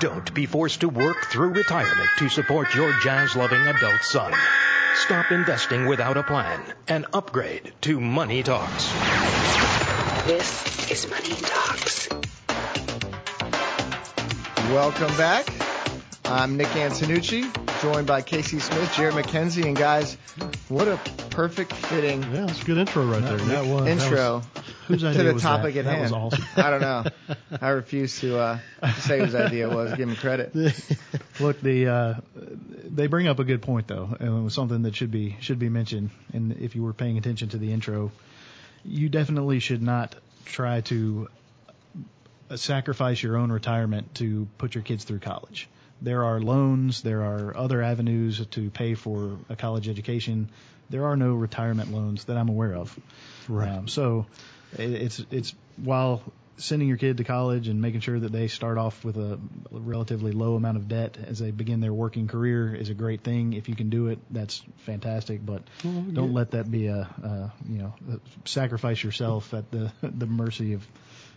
[0.00, 4.32] Don't be forced to work through retirement to support your jazz loving adult son.
[4.96, 8.92] Stop investing without a plan and upgrade to Money Talks.
[10.26, 12.08] This is Money Talks.
[14.72, 15.46] Welcome back.
[16.24, 17.50] I'm Nick Antonucci,
[17.82, 20.16] joined by Casey Smith, Jared McKenzie, and guys,
[20.68, 20.96] what a
[21.30, 23.36] perfect fitting Yeah, that's a good intro right there.
[23.36, 24.42] that was- intro
[24.86, 25.80] Whose to idea the was topic that?
[25.80, 26.02] at That hand.
[26.02, 26.44] was awesome.
[26.56, 27.04] I don't know.
[27.60, 29.94] I refuse to, uh, to say whose idea it was.
[29.94, 30.54] Give him credit.
[31.40, 32.14] Look, the uh,
[32.84, 35.58] they bring up a good point though, and it was something that should be should
[35.58, 36.10] be mentioned.
[36.32, 38.12] And if you were paying attention to the intro,
[38.84, 41.28] you definitely should not try to
[42.50, 45.68] uh, sacrifice your own retirement to put your kids through college.
[46.02, 50.50] There are loans, there are other avenues to pay for a college education.
[50.90, 52.98] There are no retirement loans that I'm aware of.
[53.48, 53.70] Right.
[53.70, 54.26] Um, so it,
[54.78, 56.22] it's it's while
[56.56, 59.40] sending your kid to college and making sure that they start off with a
[59.72, 63.54] relatively low amount of debt as they begin their working career is a great thing.
[63.54, 65.44] If you can do it, that's fantastic.
[65.44, 66.36] But Well, don't yeah.
[66.36, 67.94] let that be a, uh you know
[68.44, 70.86] sacrifice yourself at the the mercy of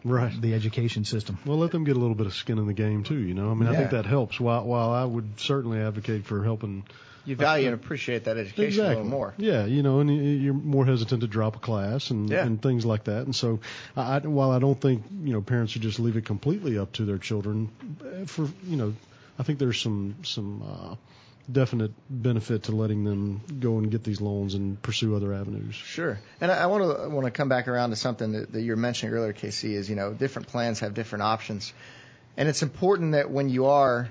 [0.04, 0.32] Right.
[0.40, 1.40] the education system.
[1.46, 3.18] Well, let them get a little bit of skin in the game too.
[3.18, 4.40] You know, I mean, I think that helps.
[4.40, 6.84] While while I would certainly advocate for helping
[7.28, 9.34] You value and appreciate that education a little more.
[9.38, 12.46] Yeah, you know, and you- you're more hesitant to drop a class and Yeah.
[12.46, 13.24] and things like that.
[13.26, 13.60] And so,
[13.96, 17.06] I, while I don't think you know parents should just leave it completely up to
[17.06, 17.70] their children,
[18.28, 18.94] for you know,
[19.38, 20.96] I think there's some some uh,
[21.52, 25.76] definite benefit to letting them go and get these loans and pursue other avenues.
[25.76, 26.20] Sure.
[26.42, 28.78] And I want to want to come back around to something that, that you were
[28.78, 31.74] mentioning earlier, Casey, is you know different plans have different options,
[32.38, 34.10] and it's important that when you are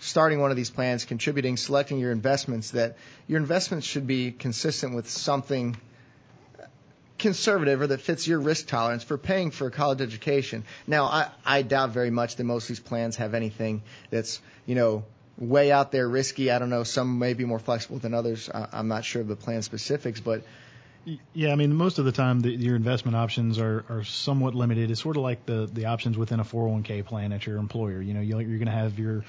[0.00, 2.96] starting one of these plans, contributing, selecting your investments, that
[3.26, 5.76] your investments should be consistent with something
[7.18, 10.64] conservative or that fits your risk tolerance for paying for a college education.
[10.86, 14.74] Now, I, I doubt very much that most of these plans have anything that's, you
[14.74, 15.04] know,
[15.36, 16.50] way out there risky.
[16.50, 16.84] I don't know.
[16.84, 18.48] Some may be more flexible than others.
[18.52, 20.42] I, I'm not sure of the plan specifics, but
[21.32, 24.90] Yeah, I mean, most of the time, the, your investment options are, are somewhat limited.
[24.90, 28.00] It's sort of like the, the options within a 401k plan at your employer.
[28.00, 29.24] You know, you're, you're going to have your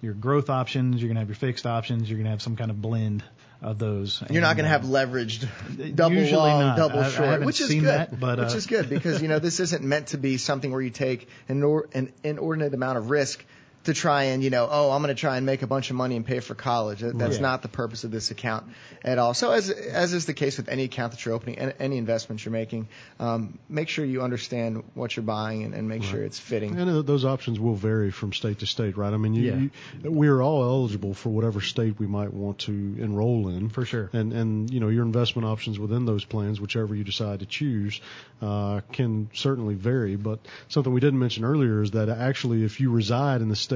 [0.00, 2.56] your growth options, you're going to have your fixed options, you're going to have some
[2.56, 3.24] kind of blend
[3.62, 4.22] of those.
[4.28, 6.76] You're not going to have leveraged double long, not.
[6.76, 7.84] double I- I short, haven't which is good.
[7.84, 10.70] that, but, which uh, is good because you know this isn't meant to be something
[10.70, 13.44] where you take an, or, an inordinate amount of risk
[13.84, 15.96] to try and you know oh I'm going to try and make a bunch of
[15.96, 17.00] money and pay for college.
[17.00, 17.40] That's Right.
[17.40, 18.66] not the purpose of this account
[19.02, 19.34] at all.
[19.34, 22.44] So as as is the case with any account that you're opening, and any investments
[22.44, 22.88] you're making,
[23.20, 26.78] um, make sure you understand what you're buying and, and make sure it's fitting.
[26.78, 29.12] And uh, those options will vary from state to state, right?
[29.12, 29.56] I mean, you, Yeah.
[30.04, 33.68] you, we are all eligible for whatever state we might want to enroll in.
[33.68, 34.08] For sure.
[34.12, 38.00] And and you know your investment options within those plans, whichever you decide to choose,
[38.40, 40.16] uh, can certainly vary.
[40.16, 43.73] But something we didn't mention earlier is that actually, if you reside in the state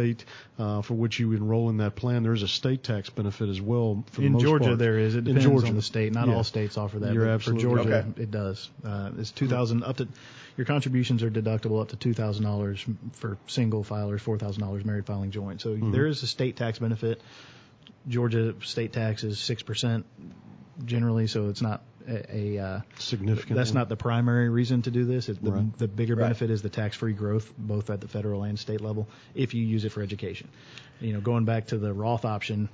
[0.58, 3.60] uh, for which you enroll in that plan, there is a state tax benefit as
[3.60, 4.04] well.
[4.12, 4.78] For the in most Georgia, part.
[4.78, 5.14] there is.
[5.14, 5.66] It In depends Georgia.
[5.68, 6.12] on the state.
[6.12, 6.34] Not Yeah.
[6.36, 7.12] all states offer that.
[7.14, 8.18] You're but absolutely for Georgia, right.
[8.18, 8.70] it does.
[8.84, 10.08] Uh, it's two thousand up to.
[10.56, 14.84] Your contributions are deductible up to two thousand dollars for single filers, four thousand dollars
[14.84, 15.60] married filing joint.
[15.60, 15.92] So Mhm.
[15.92, 17.20] there is a state tax benefit.
[18.08, 20.04] Georgia state tax is six percent
[20.84, 23.56] generally, so it's not a, a uh, significant.
[23.56, 25.28] That's not the primary reason to do this.
[25.28, 25.78] It, the, Right.
[25.78, 26.24] the bigger Right.
[26.24, 29.84] benefit is the tax-free growth, both at the federal and state level, if you use
[29.84, 30.48] it for education.
[31.00, 32.68] You know, going back to the Roth option,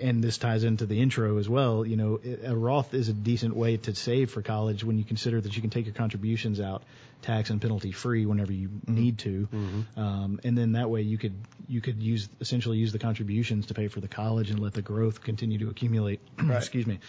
[0.00, 1.84] and this ties into the intro as well.
[1.84, 5.40] You know, a Roth is a decent way to save for college when you consider
[5.40, 6.82] that you can take your contributions out
[7.22, 9.48] tax and penalty free whenever you need to,
[9.96, 11.34] um, and then that way you could
[11.68, 14.82] you could use essentially use the contributions to pay for the college and let the
[14.82, 16.20] growth continue to accumulate.
[16.50, 17.00] Excuse me,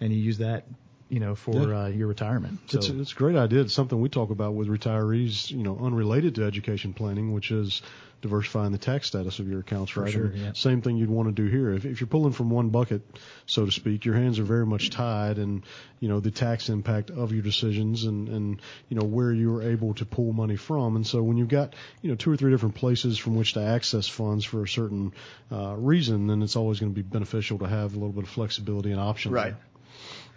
[0.00, 0.64] and you use that
[1.08, 1.84] you know for Yeah.
[1.84, 2.58] uh, your retirement.
[2.70, 3.60] So It's, it's a great idea.
[3.60, 7.82] It's something we talk about with retirees, you know, unrelated to education planning, which is
[8.22, 10.10] diversifying the tax status of your accounts, For right?
[10.10, 10.52] sure, yeah.
[10.54, 11.74] Same thing you'd want to do here.
[11.74, 13.02] If, if you're pulling from one bucket,
[13.44, 15.62] so to speak, your hands are very much tied and,
[16.00, 19.62] you know, the tax impact of your decisions and, and, you know, where you are
[19.62, 20.96] able to pull money from.
[20.96, 23.60] And so when you've got, you know, two or three different places from which to
[23.60, 25.12] access funds for a certain
[25.52, 28.30] uh, reason, then it's always going to be beneficial to have a little bit of
[28.30, 29.32] flexibility and option.
[29.32, 29.52] Right.
[29.52, 29.60] there.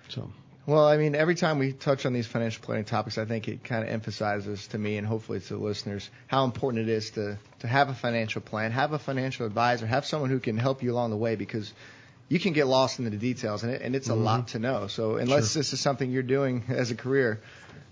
[0.09, 0.29] So.
[0.67, 3.63] Well, I mean, every time we touch on these financial planning topics, I think it
[3.63, 7.37] kind of emphasizes to me and hopefully to the listeners how important it is to,
[7.59, 10.91] to have a financial plan, have a financial advisor, have someone who can help you
[10.91, 11.73] along the way because
[12.27, 14.23] you can get lost in the details and, it, and it's a Mhm.
[14.23, 14.87] lot to know.
[14.87, 17.39] So unless this is something you're doing as a career,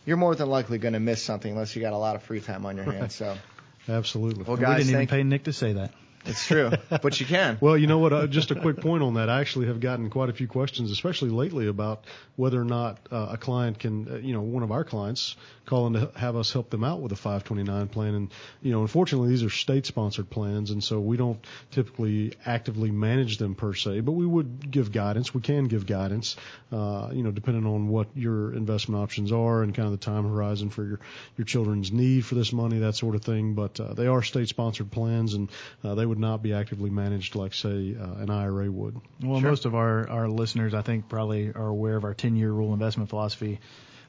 [0.06, 2.42] you're more than likely going to miss something unless you got a lot of free
[2.42, 3.16] time on your hands.
[3.16, 3.38] So
[3.88, 4.44] Absolutely.
[4.44, 5.94] Well, we guys, didn't even pay Nick to say that.
[6.26, 7.58] It's true, but you can.
[7.66, 8.14] Well, you know what?
[8.14, 9.30] Uh, just a quick point on that.
[9.30, 12.04] I actually have gotten quite a few questions, especially lately, about
[12.36, 15.36] whether or not uh, a client can, uh, you know, one of our clients
[15.66, 18.14] calling to have us help them out with a 529 plan.
[18.14, 22.92] And, you know, unfortunately, these are state sponsored plans, and so we don't typically actively
[22.92, 25.34] manage them per se, but we would give guidance.
[25.34, 26.36] We can give guidance,
[26.72, 30.24] uh, you know, depending on what your investment options are and kind of the time
[30.24, 31.00] horizon for your,
[31.38, 33.54] your children's need for this money, that sort of thing.
[33.54, 35.50] But uh, they are state sponsored plans, and
[35.84, 39.00] uh, they would not be actively managed like, say, uh, an IRA would.
[39.22, 42.52] Well, most of our, our listeners, I think, probably are aware of our 10 year
[42.52, 43.60] rule investment philosophy.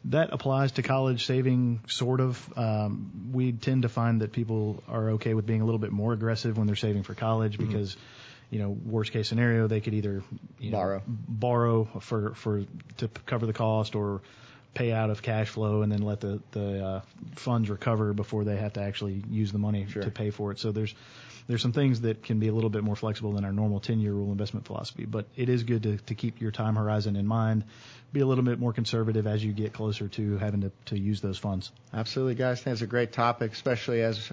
[0.06, 2.52] That applies to college saving, sort of.
[2.56, 6.12] Um, we tend to find that people are okay with being a little bit more
[6.12, 7.66] aggressive when they're saving for college Mm-hmm.
[7.72, 7.96] because,
[8.50, 10.22] you know, worst case scenario, they could either
[10.60, 11.02] you know, Borrow.
[11.06, 12.62] borrow for for
[12.98, 14.22] to cover the cost or
[14.74, 17.00] pay out of cash flow and then let the the uh,
[17.34, 20.60] funds recover before they have to actually use the money to pay for it.
[20.60, 20.94] So there's
[21.48, 24.00] there's some things that can be a little bit more flexible than our normal 10
[24.00, 27.26] year rule investment philosophy, but it is good to, to keep your time horizon in
[27.26, 27.64] mind.
[28.12, 31.20] Be a little bit more conservative as you get closer to having to, to use
[31.20, 31.70] those funds.
[31.92, 32.62] Absolutely, guys.
[32.64, 34.30] That's a great topic, especially as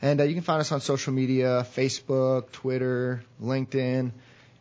[0.00, 4.10] And uh, you can find us on social media, Facebook, Twitter, LinkedIn.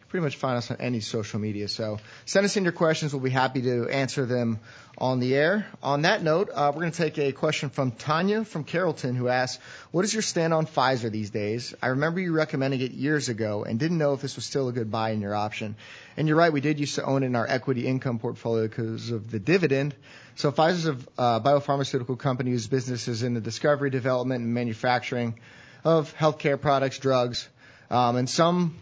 [0.09, 1.67] Pretty much find us on any social media.
[1.67, 3.13] So send us in your questions.
[3.13, 4.59] We'll be happy to answer them
[4.97, 5.67] on the air.
[5.83, 9.27] On that note, uh, we're going to take a question from Tanya from Carrollton who
[9.27, 11.75] asks, what is your stand on Pfizer these days?
[11.81, 14.71] I remember you recommending it years ago and didn't know if this was still a
[14.71, 15.75] good buy in your option.
[16.15, 19.11] And you're right, we did used to own it in our equity income portfolio because
[19.11, 19.93] of the dividend.
[20.35, 25.39] So Pfizer's a uh, biopharmaceutical company whose business is in the discovery, development, and manufacturing
[25.83, 27.47] of healthcare products, drugs,
[27.89, 28.75] um, and some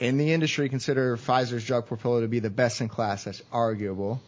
[0.00, 3.24] in the industry consider Pfizer's drug portfolio to be the best in class.
[3.24, 4.20] That's arguable.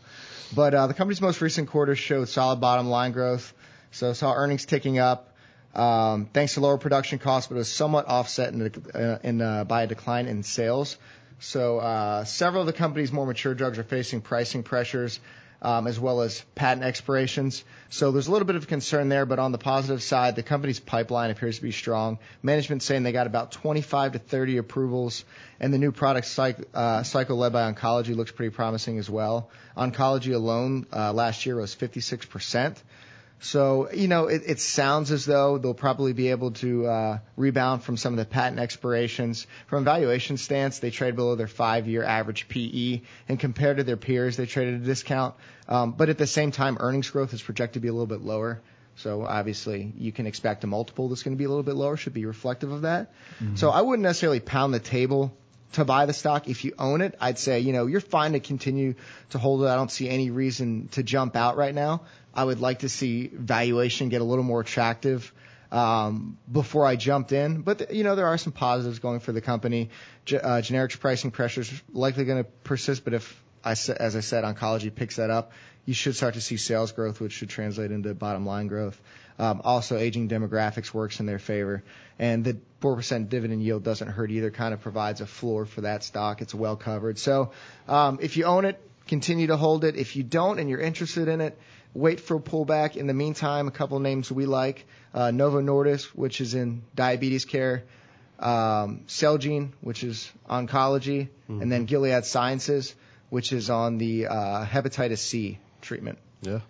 [0.55, 3.53] But uh, the company's most recent quarter showed solid bottom line growth,
[3.91, 5.33] so saw earnings ticking up
[5.75, 9.41] um, thanks to lower production costs, but it was somewhat offset in, the, uh, in
[9.41, 10.99] uh, by a decline in sales.
[11.41, 15.19] So uh, several of the company's more mature drugs are facing pricing pressures
[15.63, 17.65] um, as well as patent expirations.
[17.89, 20.81] So there's a little bit of concern there, but on the positive side, the company's
[20.81, 22.19] pipeline appears to be strong.
[22.43, 25.25] Management saying they got about 25 to 30 approvals,
[25.61, 29.51] and the new product cycle, uh, cycle led by oncology looks pretty promising as well.
[29.77, 32.83] Oncology alone uh, last year was 56 percent.
[33.43, 37.83] So, you know, it, it sounds as though they'll probably be able to uh, rebound
[37.83, 39.49] from some of the patent expirations.
[39.67, 43.97] From a valuation stance, they trade below their five-year average PE, and compared to their
[43.97, 45.35] peers, they trade at a discount.
[45.69, 48.21] Um, but at the same time, earnings growth is projected to be a little bit
[48.21, 48.63] lower.
[48.95, 51.97] So obviously, you can expect a multiple that's going to be a little bit lower,
[51.97, 53.13] should be reflective of that.
[53.41, 53.57] Mm-hmm.
[53.57, 55.37] So I wouldn't necessarily pound the table
[55.73, 56.49] to buy the stock.
[56.49, 58.95] If you own it, I'd say, you know, you're fine to continue
[59.31, 59.67] to hold it.
[59.67, 62.03] I don't see any reason to jump out right now.
[62.35, 65.33] I would like to see valuation get a little more attractive
[65.71, 67.63] um, before I jumped in.
[67.63, 69.91] But you know there are some positives going for the company.
[70.25, 74.45] G- uh, generics pricing pressures likely going to persist, but if I, as I said,
[74.45, 75.53] oncology picks that up,
[75.85, 79.01] you should start to see sales growth, which should translate into bottom line growth.
[79.39, 81.83] Um, also, aging demographics works in their favor,
[82.19, 84.51] and the 4% dividend yield doesn't hurt either.
[84.51, 86.43] Kind of provides a floor for that stock.
[86.43, 87.19] It's well covered.
[87.19, 87.53] So
[87.89, 89.97] um, if you own it, continue to hold it.
[89.97, 91.59] If you don't and you're interested in it,
[91.95, 92.97] wait for a pullback.
[92.97, 96.83] In the meantime, a couple of names we like: uh, Novo Nordisk, which is in
[96.95, 97.85] diabetes care,
[98.39, 101.63] um, Celgene, which is oncology, mm-hmm.
[101.63, 102.95] and then Gilead Sciences,
[103.31, 106.19] which is on the uh, hepatitis C treatment.
[106.43, 106.61] Yeah.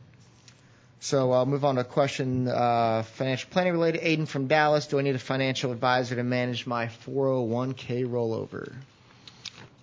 [1.00, 4.02] So I'll move on to a question, uh, financial planning related.
[4.02, 4.86] Aiden from Dallas.
[4.86, 8.72] Do I need a financial advisor to manage my 401k rollover?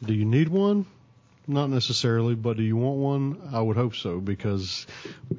[0.01, 0.85] Do you need one?
[1.49, 3.49] Not necessarily, but do you want one?
[3.51, 4.85] I would hope so because,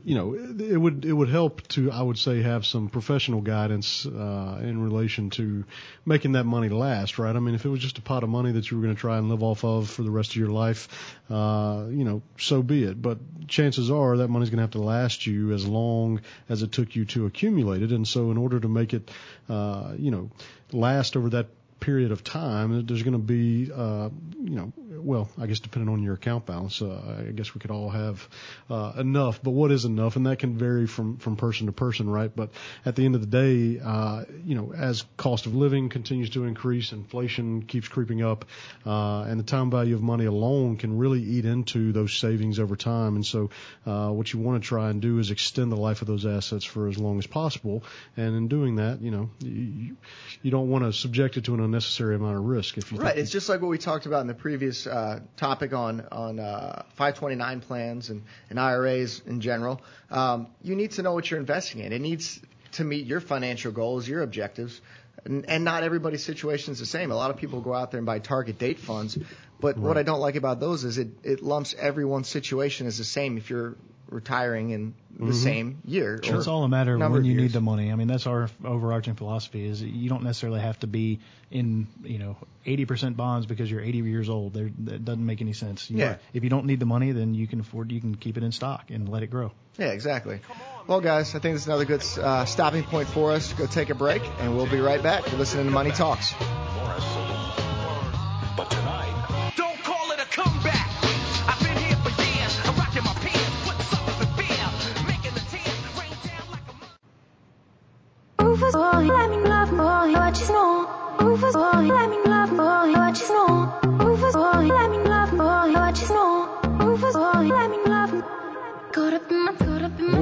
[0.03, 4.07] you know, it, would it would help to I would say have some professional guidance
[4.07, 5.65] uh, in relation to
[6.05, 7.37] making that money last, right?
[7.37, 9.01] I mean, if it was just a pot of money that you were going to
[9.01, 10.89] try and live off of for the rest of your life,
[11.31, 13.01] uh, you know, so be it.
[13.01, 16.73] But chances are that money's going to have to last you as long as it
[16.73, 19.09] took you to accumulate it, and so in order to make it,
[19.49, 20.29] uh, you know,
[20.73, 21.47] last over that
[21.81, 24.11] period of time, there's going to be, uh,
[24.43, 27.71] you know, well, I guess depending on your account balance, uh, I guess we could
[27.71, 28.29] all have
[28.69, 29.43] uh, enough.
[29.43, 32.31] But what is enough, and that can vary from from person to person, right?
[32.35, 32.51] But
[32.85, 36.45] at the end of the day, uh, you know, as cost of living continues to
[36.45, 38.45] increase, inflation keeps creeping up,
[38.87, 42.77] uh, and the time value of money alone can really eat into those savings over
[42.77, 43.17] time.
[43.17, 43.51] And so,
[43.87, 46.65] uh, what you want to try and do is extend the life of those assets
[46.65, 47.85] for as long as possible.
[48.17, 49.97] And in doing that, you know, you,
[50.43, 52.79] you don't want to subject it to an unnecessary amount of risk.
[52.79, 55.73] If you right, it's just like what we talked about in the previous uh, topic
[55.73, 59.81] on on uh, 529 plans and, and IRAs in general.
[60.11, 61.93] Um, you need to know what you're investing in.
[61.93, 62.41] It needs
[62.73, 64.81] to meet your financial goals, your objectives.
[65.25, 67.11] And, and not everybody's situation is the same.
[67.11, 69.19] A lot of people go out there and buy target date funds,
[69.61, 69.79] but right.
[69.79, 73.37] what I don't like about those is it, it lumps everyone's situation as the same.
[73.37, 73.77] If you're
[74.11, 75.33] retiring in the mm-hmm.
[75.33, 76.21] same year.
[76.23, 76.37] Sure.
[76.37, 77.43] It's all a matter of when you years.
[77.43, 77.91] need the money.
[77.91, 81.21] I mean, that's our overarching philosophy is you don't necessarily have to be
[81.51, 84.55] in, you know, 80% bonds because you're 80 years old.
[84.55, 85.91] There, that doesn't make any sense.
[85.91, 86.17] You yeah.
[86.35, 88.53] if you don't need the money, then you can afford, you can keep it in
[88.53, 89.53] stock and let it grow.
[89.79, 90.41] Yeah, exactly.
[90.87, 93.53] Well, guys, I think this is another good uh, stopping point for us.
[93.53, 95.31] Go take a break, and we'll be right back.
[95.31, 96.35] You're listening to Money Talks.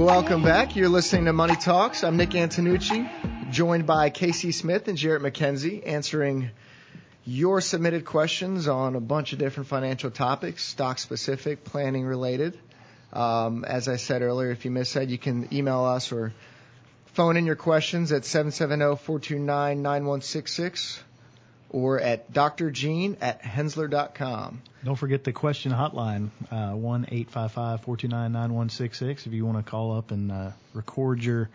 [0.00, 0.76] Welcome back.
[0.76, 2.04] You're listening to Money Talks.
[2.04, 6.52] I'm Nick Antonucci, joined by Casey Smith and Jarrett McKenzie, answering
[7.26, 12.58] your submitted questions on a bunch of different financial topics, stock specific, planning related.
[13.12, 16.32] Um, as I said earlier, if you missed that, you can email us or
[17.18, 21.00] phone in your questions at 770-429-9166
[21.68, 24.62] or at drgene at hensler.com.
[24.84, 28.68] Don't forget the question hotline, uh, one eight five five four two nine nine one
[28.68, 29.26] six six.
[29.26, 31.50] If you want to call up and uh, record your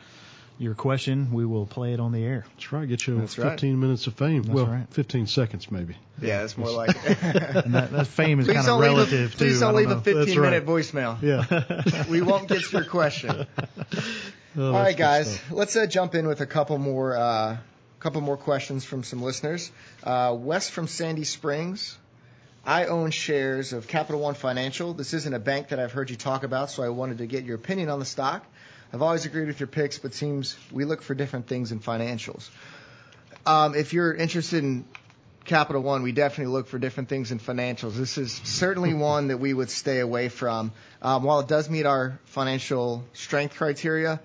[0.60, 2.46] your question, we will play it on the air.
[2.56, 2.88] That's right.
[2.88, 3.64] Get you That's 15 right.
[3.80, 4.44] minutes of fame.
[4.44, 4.88] That's well, right.
[4.92, 5.96] 15 seconds maybe.
[6.22, 7.18] Yeah, that's more like it.
[7.64, 9.60] And that, that fame is kind of leave a, relative please too.
[9.62, 11.22] don't I leave a 15 That's minute voicemail.
[11.22, 12.06] Yeah.
[12.10, 13.46] we won't get to your question.
[14.56, 17.58] Oh, All right, guys, let's uh, jump in with a couple more, uh,
[18.00, 19.72] couple more questions from some listeners.
[20.04, 21.98] Uh, Wes from Sandy Springs.
[22.64, 24.94] I own shares of Capital One Financial.
[24.94, 27.46] This isn't a bank that I've heard you talk about, so I wanted to get
[27.46, 28.46] your opinion on the stock.
[28.94, 32.48] I've always agreed with your picks, but seems we look for different things in financials.
[33.48, 34.86] Um, if you're interested in
[35.46, 37.96] Capital One, we definitely look for different things in financials.
[37.96, 40.72] This is certainly one that we would stay away from.
[41.02, 44.22] Um, while it does meet our financial strength criteria,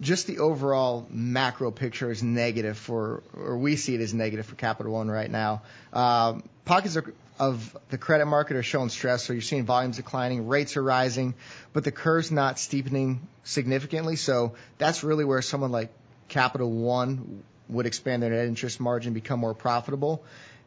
[0.00, 4.54] just the overall macro picture is negative for, or we see it as negative for
[4.54, 5.62] Capital One right now.
[5.92, 7.06] Um, pockets of,
[7.38, 11.34] of the credit market are showing stress, so you're seeing volumes declining, rates are rising,
[11.72, 14.16] but the curve's not steepening significantly.
[14.16, 15.90] So that's really where someone like
[16.28, 20.24] Capital One would expand their net interest margin, become more profitable,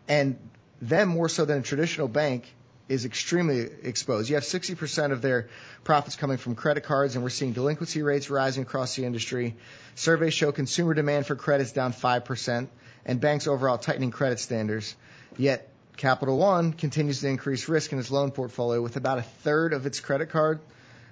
[0.08, 0.38] and
[0.82, 2.54] them more so than a traditional bank
[2.90, 4.30] is extremely exposed.
[4.30, 5.48] You have 60% of their
[5.84, 9.56] profits coming from credit cards, and we're seeing delinquency rates rising across the industry.
[9.96, 12.68] Surveys show consumer demand for credits down 5%,
[13.06, 14.96] and banks overall tightening credit standards.
[15.38, 19.74] Yet Capital One continues to increase risk in its loan portfolio with about a third
[19.74, 20.60] of its credit card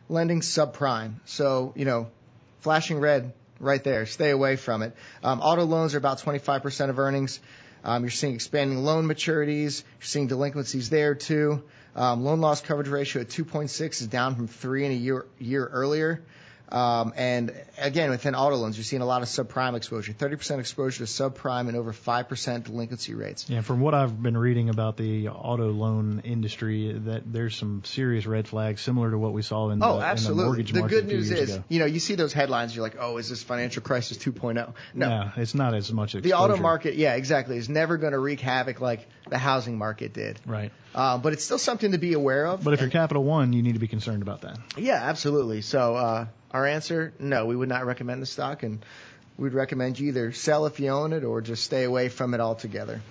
[0.09, 1.15] lending subprime.
[1.25, 2.09] So, you know,
[2.61, 4.05] flashing red right there.
[4.05, 4.93] Stay away from it.
[5.23, 7.39] Um, auto loans are about 25% of earnings.
[7.83, 9.83] Um, you're seeing expanding loan maturities.
[9.99, 11.63] You're seeing delinquencies there too.
[11.95, 15.65] Um, loan loss coverage ratio at 2.6 is down from three in a year year
[15.65, 16.23] earlier.
[16.69, 21.05] Um, and again, within auto loans, you're seeing a lot of subprime exposure, 30% exposure
[21.05, 23.49] to subprime and over 5% delinquency rates.
[23.49, 28.25] Yeah, from what I've been reading about the auto loan industry, that there's some serious
[28.25, 30.43] red flags similar to what we saw in, Oh, the, in the absolutely.
[30.45, 31.63] mortgage The market good a few news is, ago.
[31.69, 34.55] you know, you see those headlines, you're like, oh, is this financial crisis 2.0?
[34.55, 34.73] No.
[35.09, 36.21] No, it's not as much exposure.
[36.21, 40.11] The auto market, yeah, exactly, is never going to wreak havoc like the housing market
[40.13, 40.39] did.
[40.45, 40.71] Right.
[40.93, 42.63] Uh, but it's still something to be aware of.
[42.63, 44.57] But if you're Capital One, you need to be concerned about that.
[44.77, 45.61] Yeah, absolutely.
[45.61, 48.83] So uh, our answer, no, we would not recommend the stock, and
[49.37, 52.39] we'd recommend you either sell if you own it or just stay away from it
[52.39, 53.01] altogether.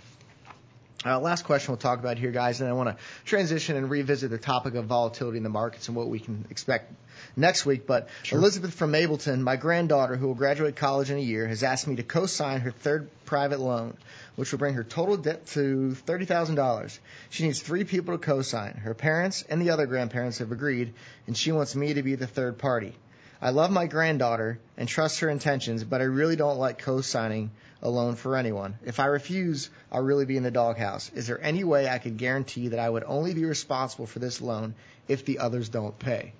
[1.04, 4.30] Uh, last question we'll talk about here, guys, and I want to transition and revisit
[4.30, 6.92] the topic of volatility in the markets and what we can expect
[7.36, 7.86] next week.
[7.86, 11.86] But Elizabeth from Mableton, my granddaughter, who will graduate college in a year, has asked
[11.86, 13.96] me to co-sign her third private loan,
[14.34, 16.98] which will bring her total debt to $30,000.
[17.30, 18.72] She needs three people to co-sign.
[18.72, 20.94] Her parents and the other grandparents have agreed,
[21.28, 22.94] and she wants me to be the third party.
[23.40, 27.50] I love my granddaughter and trust her intentions, but I really don't like co-signing
[27.82, 28.78] a loan for anyone.
[28.84, 31.10] If I refuse, I'll really be in the doghouse.
[31.14, 34.40] Is there any way I could guarantee that I would only be responsible for this
[34.40, 34.74] loan
[35.08, 36.32] if the others don't pay?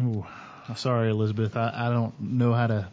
[0.00, 0.26] Ooh,
[0.76, 1.56] sorry, Elizabeth.
[1.56, 2.88] I, I don't know how to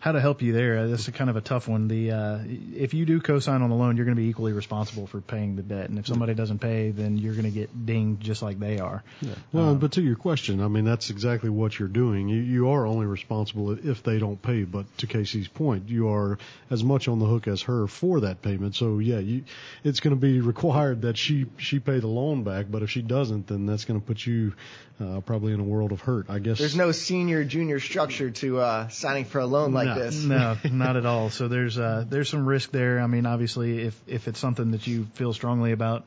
[0.00, 0.88] how to help you there.
[0.88, 1.86] This is kind of a tough one.
[1.86, 2.38] The uh,
[2.74, 5.56] if you do co-sign on a loan, you're going to be equally responsible for paying
[5.56, 8.58] the debt, and if somebody doesn't pay, then you're going to get dinged just like
[8.58, 9.04] they are.
[9.20, 9.34] Yeah.
[9.52, 12.28] Well, but to your question, I mean that's exactly what you're doing.
[12.28, 14.64] You you are only responsible if they don't pay.
[14.64, 16.38] But to Casey's point, you are
[16.70, 18.76] as much on the hook as her for that payment.
[18.76, 19.44] So yeah, you,
[19.84, 22.66] it's going to be required that she she pay the loan back.
[22.70, 24.54] But if she doesn't, then that's going to put you
[25.00, 26.26] uh, probably in a world of hurt.
[26.28, 30.02] I guess There's no senior junior structure to uh, signing for a loan like no,
[30.02, 30.24] this.
[30.24, 31.30] no, not at all.
[31.30, 33.00] So there's uh, there's some risk there.
[33.00, 36.06] I mean, obviously, if if it's something that you feel strongly about,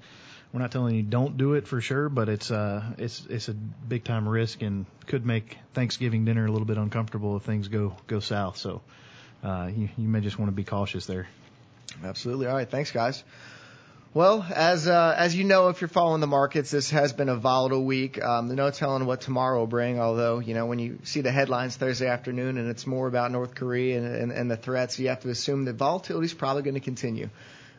[0.53, 3.53] we're not telling you don't do it for sure, but it's uh it's it's a
[3.53, 7.95] big time risk and could make Thanksgiving dinner a little bit uncomfortable if things go
[8.07, 8.57] go south.
[8.57, 8.81] So
[9.43, 11.27] uh, you you may just want to be cautious there.
[12.03, 12.47] Absolutely.
[12.47, 12.69] All right.
[12.69, 13.23] Thanks, guys.
[14.16, 17.36] Well, as uh, as you know, if you're following the markets, this has been a
[17.36, 18.24] volatile week.
[18.24, 19.99] Um, there's no telling what tomorrow will bring.
[19.99, 23.55] Although, you know, when you see the headlines Thursday afternoon and it's more about North
[23.55, 26.76] Korea and, and, and the threats, you have to assume that volatility is probably going
[26.76, 27.32] to continue.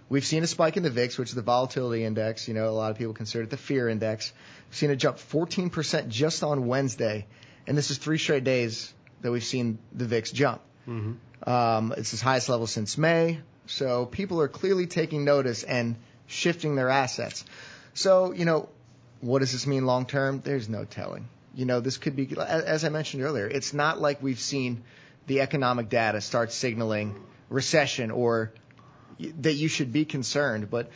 [0.08, 2.48] We've seen a spike in the VIX, which is the volatility index.
[2.48, 4.32] You know, a lot of people consider it the fear index.
[4.70, 7.26] We've seen it jump 14% just on Wednesday,
[7.68, 10.62] and this is three straight days that we've seen the VIX jump.
[10.88, 11.48] Mm-hmm.
[11.48, 13.38] Um, it's its highest level since May.
[13.66, 15.94] So people are clearly taking notice and
[16.26, 17.44] shifting their assets.
[17.94, 18.68] So, you know,
[19.20, 20.40] what does this mean long term?
[20.44, 21.28] There's no telling.
[21.54, 24.82] You know, this could be, as I mentioned earlier, it's not like we've seen
[25.26, 27.14] the economic data start signaling
[27.48, 28.52] recession or
[29.40, 30.90] that you should be concerned, but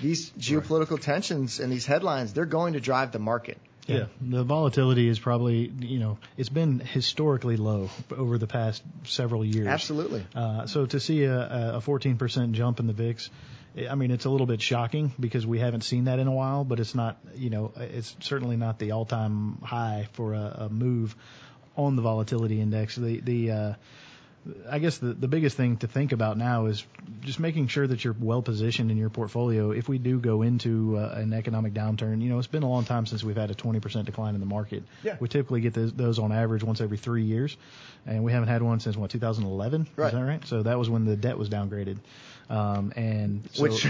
[0.00, 3.58] these geopolitical tensions and these headlines, they're going to drive the market.
[3.86, 9.44] Yeah, the volatility is probably you know it's been historically low over the past several
[9.44, 9.68] years.
[9.68, 10.26] Absolutely.
[10.34, 13.30] Uh, so to see a, a 14% jump in the VIX
[13.76, 16.64] I mean, it's a little bit shocking because we haven't seen that in a while,
[16.64, 21.14] but it's not, you know, it's certainly not the all-time high for a, a move
[21.76, 22.96] on the volatility index.
[22.96, 23.74] The the uh,
[24.70, 26.84] I guess the, the biggest thing to think about now is
[27.20, 29.70] just making sure that you're well positioned in your portfolio.
[29.70, 32.84] If we do go into uh, an economic downturn, you know, it's been a long
[32.84, 34.84] time since we've had a 20% decline in the market.
[35.02, 35.16] Yeah.
[35.20, 37.56] We typically get those, those on average once every three years,
[38.06, 39.88] and we haven't had one since what 2011.
[39.96, 40.06] Right.
[40.06, 40.46] Is that right?
[40.46, 41.98] So that was when the debt was downgraded.
[42.48, 43.86] Um, and so, Which,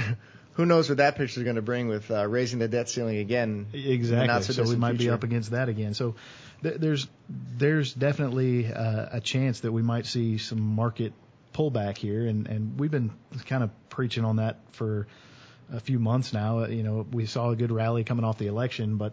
[0.54, 3.18] who knows what that picture is going to bring with uh, raising the debt ceiling
[3.18, 3.66] again?
[3.72, 4.26] Exactly.
[4.26, 5.94] not so we might be up against that again.
[5.94, 6.14] So
[6.62, 11.12] th- there's there's definitely uh, a chance that we might see some market
[11.54, 13.10] pullback here, and and we've been
[13.46, 15.06] kind of preaching on that for
[15.72, 16.60] a few months now.
[16.60, 19.12] Uh, You know, we saw a good rally coming off the election, but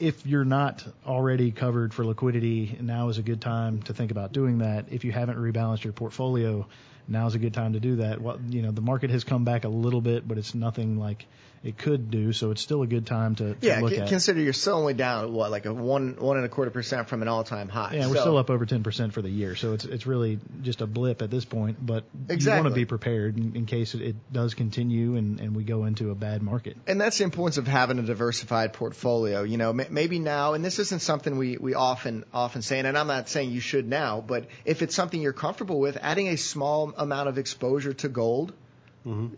[0.00, 4.32] if you're not already covered for liquidity, now is a good time to think about
[4.32, 4.86] doing that.
[4.90, 6.66] If you haven't rebalanced your portfolio,
[7.08, 8.20] now is a good time to do that.
[8.20, 11.26] Well, you know, the market has come back a little bit, but it's nothing like
[11.64, 14.08] it could do, so it's still a good time to, to Yeah, look c- at.
[14.08, 17.20] consider you're still only down what like a one one and a quarter percent from
[17.20, 17.94] an all time high.
[17.94, 20.82] Yeah, we're So- still up over 10% for the year, so it's it's really just
[20.82, 21.84] a blip at this point.
[21.84, 25.56] But you want to be prepared in, in case it, it does continue and, and
[25.56, 26.76] we go into a bad market.
[26.86, 29.42] And that's the importance of having a diversified portfolio.
[29.42, 32.96] You know, m- maybe now, and this isn't something we, we often often say, and
[32.96, 36.36] I'm not saying you should now, but if it's something you're comfortable with, adding a
[36.36, 38.52] small amount of exposure to gold,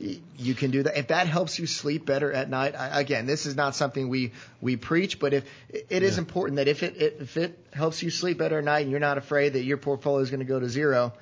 [0.00, 0.98] y- you can do that.
[0.98, 4.32] If that helps you sleep better at night, I, again, this is not something we
[4.60, 8.38] we preach, but if it is important that if it if it helps you sleep
[8.38, 10.68] better at night and you're not afraid that your portfolio is going to go to
[10.68, 11.12] zero,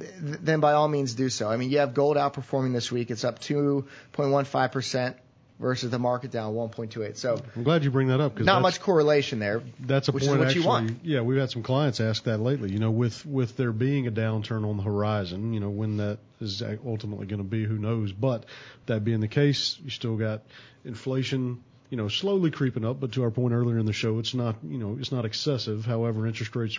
[0.00, 0.10] th-
[0.42, 1.48] then by all means do so.
[1.48, 3.10] I mean, you have gold outperforming this week.
[3.10, 5.16] It's up 2.15 percent
[5.58, 7.16] versus the market down 1.28.
[7.16, 9.62] So I'm glad you bring that up because not much correlation there.
[9.80, 10.62] That's a which point is what actually.
[10.62, 10.98] you want.
[11.02, 12.70] Yeah, we've had some clients ask that lately.
[12.72, 16.18] You know, with with there being a downturn on the horizon, you know, when that
[16.40, 18.12] is ultimately going to be, who knows?
[18.12, 18.44] But
[18.86, 20.42] that being the case, you still got
[20.84, 21.62] inflation.
[21.90, 24.56] You know, slowly creeping up, but to our point earlier in the show, it's not,
[24.64, 25.84] you know, it's not excessive.
[25.84, 26.78] However, interest rates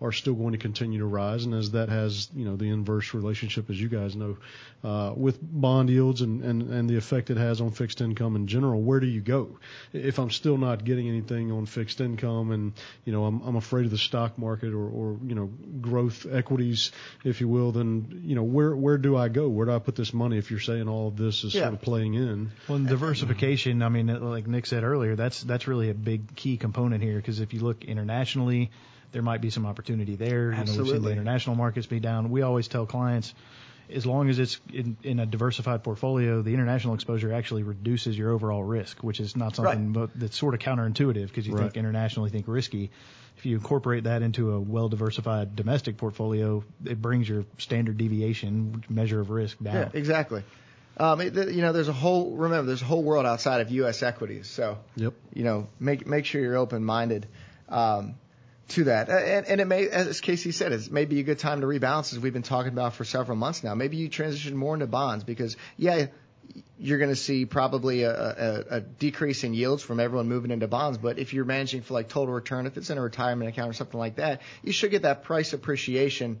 [0.00, 3.14] are still going to continue to rise, and as that has, you know, the inverse
[3.14, 4.36] relationship, as you guys know,
[4.84, 8.46] uh, with bond yields and, and, and the effect it has on fixed income in
[8.46, 9.58] general, where do you go?
[9.94, 12.72] If I'm still not getting anything on fixed income and,
[13.06, 15.46] you know, I'm, I'm afraid of the stock market or, or, you know,
[15.80, 16.92] growth equities,
[17.24, 19.48] if you will, then, you know, where, where do I go?
[19.48, 21.62] Where do I put this money if you're saying all of this is Yeah.
[21.62, 22.50] sort of playing in?
[22.68, 26.56] Well, and diversification, I mean, like Nick said earlier, that's that's really a big key
[26.56, 28.70] component here because if you look internationally,
[29.12, 30.52] there might be some opportunity there.
[30.52, 32.30] You know, we've seen the international markets be down.
[32.30, 33.34] We always tell clients,
[33.92, 38.30] as long as it's in, in a diversified portfolio, the international exposure actually reduces your
[38.30, 41.64] overall risk, which is not something but that's sort of counterintuitive because you Right.
[41.64, 42.90] think internationally think risky.
[43.38, 48.82] If you incorporate that into a well diversified domestic portfolio, it brings your standard deviation
[48.88, 49.74] measure of risk down.
[49.74, 50.42] Yeah, exactly.
[50.98, 54.02] Um, it, you know, there's a whole remember there's a whole world outside of U.S.
[54.02, 54.48] equities.
[54.48, 55.14] So Yep.
[55.34, 57.26] you know, make make sure you're open minded
[57.68, 58.14] um,
[58.68, 59.08] to that.
[59.08, 62.12] And, and it may, as Casey said, it may be a good time to rebalance,
[62.12, 63.74] as we've been talking about for several months now.
[63.74, 66.06] Maybe you transition more into bonds because, yeah,
[66.78, 70.68] you're going to see probably a, a, a decrease in yields from everyone moving into
[70.68, 70.98] bonds.
[70.98, 73.72] But if you're managing for like total return, if it's in a retirement account or
[73.72, 76.40] something like that, you should get that price appreciation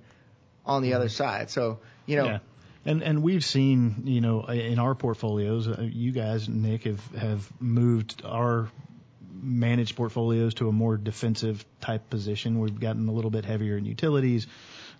[0.64, 1.50] on the other side.
[1.50, 2.26] So you know.
[2.26, 2.38] Yeah.
[2.86, 7.50] And and we've seen, you know, in our portfolios, uh, you guys, Nick, have have
[7.60, 8.70] moved our
[9.42, 12.58] managed portfolios to a more defensive type position.
[12.60, 14.46] We've gotten a little bit heavier in utilities,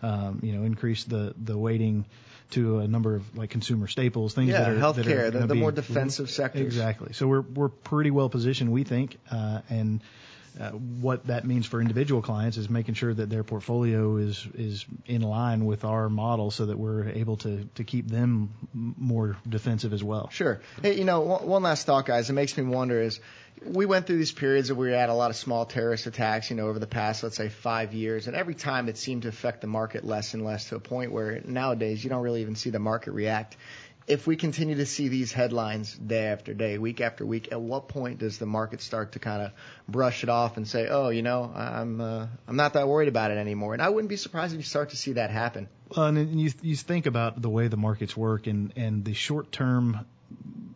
[0.03, 2.05] um, you know, increased the the weighting
[2.51, 5.47] to a number of like consumer staples, things Yeah, that are that are healthcare, the,
[5.47, 6.63] the be- more defensive sectors.
[6.63, 7.13] Exactly.
[7.13, 10.01] So we're we're pretty well positioned, we think, uh, and
[10.59, 14.87] uh, what that means for individual clients is making sure that their portfolio is is
[15.07, 19.93] in line with our model, so that we're able to to keep them more defensive
[19.93, 20.31] as well.
[20.31, 20.61] Sure.
[20.83, 22.31] Hey, you know, one, one last thought, guys.
[22.31, 23.21] It makes me wonder is
[23.65, 26.57] we went through these periods where we had a lot of small terrorist attacks, you
[26.57, 29.61] know, over the past, let's say, five years, and every time it seemed to affect
[29.61, 32.71] the market less and less to a point where nowadays you don't really even see
[32.71, 33.57] the market react.
[34.07, 37.89] If we continue to see these headlines day after day, week after week, at what
[37.89, 39.51] point does the market start to kind of
[39.89, 43.33] brush it off and say, "Oh, you know, I'm uh, I'm not that worried about
[43.33, 43.73] it anymore"?
[43.73, 45.69] And I wouldn't be surprised if you start to see that happen.
[45.97, 49.51] Well, and you you think about the way the markets work, and and the short
[49.51, 50.07] term,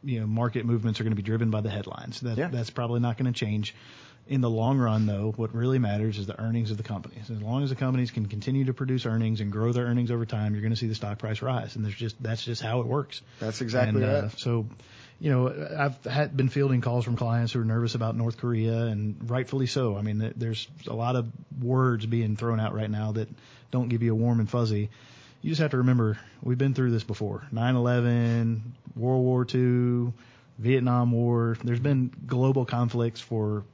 [0.02, 2.20] you know, market movements are going to be driven by the headlines.
[2.20, 2.48] That Yeah.
[2.48, 3.76] that's probably not going to change.
[4.30, 7.28] In the long run, though, what really matters is the earnings of the companies.
[7.30, 10.24] As long as the companies can continue to produce earnings and grow their earnings over
[10.24, 12.78] time, you're going to see the stock price rise, and there's just that's just how
[12.78, 13.22] it works.
[13.40, 14.38] That's exactly and, uh, right.
[14.38, 14.66] So,
[15.18, 18.84] you know, I've had been fielding calls from clients who are nervous about North Korea,
[18.84, 19.96] and rightfully so.
[19.96, 21.28] I mean, there's a lot of
[21.60, 23.28] words being thrown out right now that
[23.72, 24.90] don't give you a warm and fuzzy.
[25.42, 28.60] you just have to remember we've been through this before 9/11,
[28.94, 30.12] World War II,
[30.60, 31.56] Vietnam War.
[31.64, 33.64] There's been global conflicts for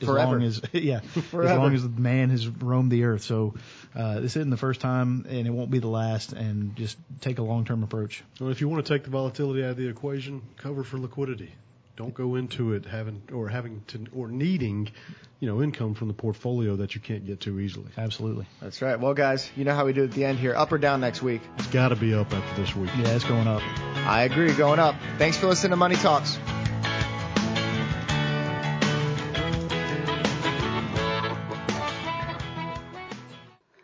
[0.00, 0.32] as Forever.
[0.32, 3.22] long as yeah, as long as man has roamed the earth.
[3.22, 3.54] So
[3.94, 6.32] uh, this isn't the first time, and it won't be the last.
[6.32, 8.22] And just take a long-term approach.
[8.40, 11.54] Well, if you want to take the volatility out of the equation, cover for liquidity.
[11.96, 14.90] Don't go into it having or having to or needing,
[15.38, 17.86] you know, income from the portfolio that you can't get to easily.
[17.96, 18.46] Absolutely.
[18.60, 18.98] That's right.
[18.98, 20.56] Well, guys, you know how we do at the end here.
[20.56, 21.40] Up or down next week?
[21.58, 22.90] It's got to be up after this week.
[22.98, 23.62] Yeah, it's going up.
[24.08, 24.52] I agree.
[24.54, 24.96] Going up.
[25.18, 26.36] Thanks for listening to Money Talks.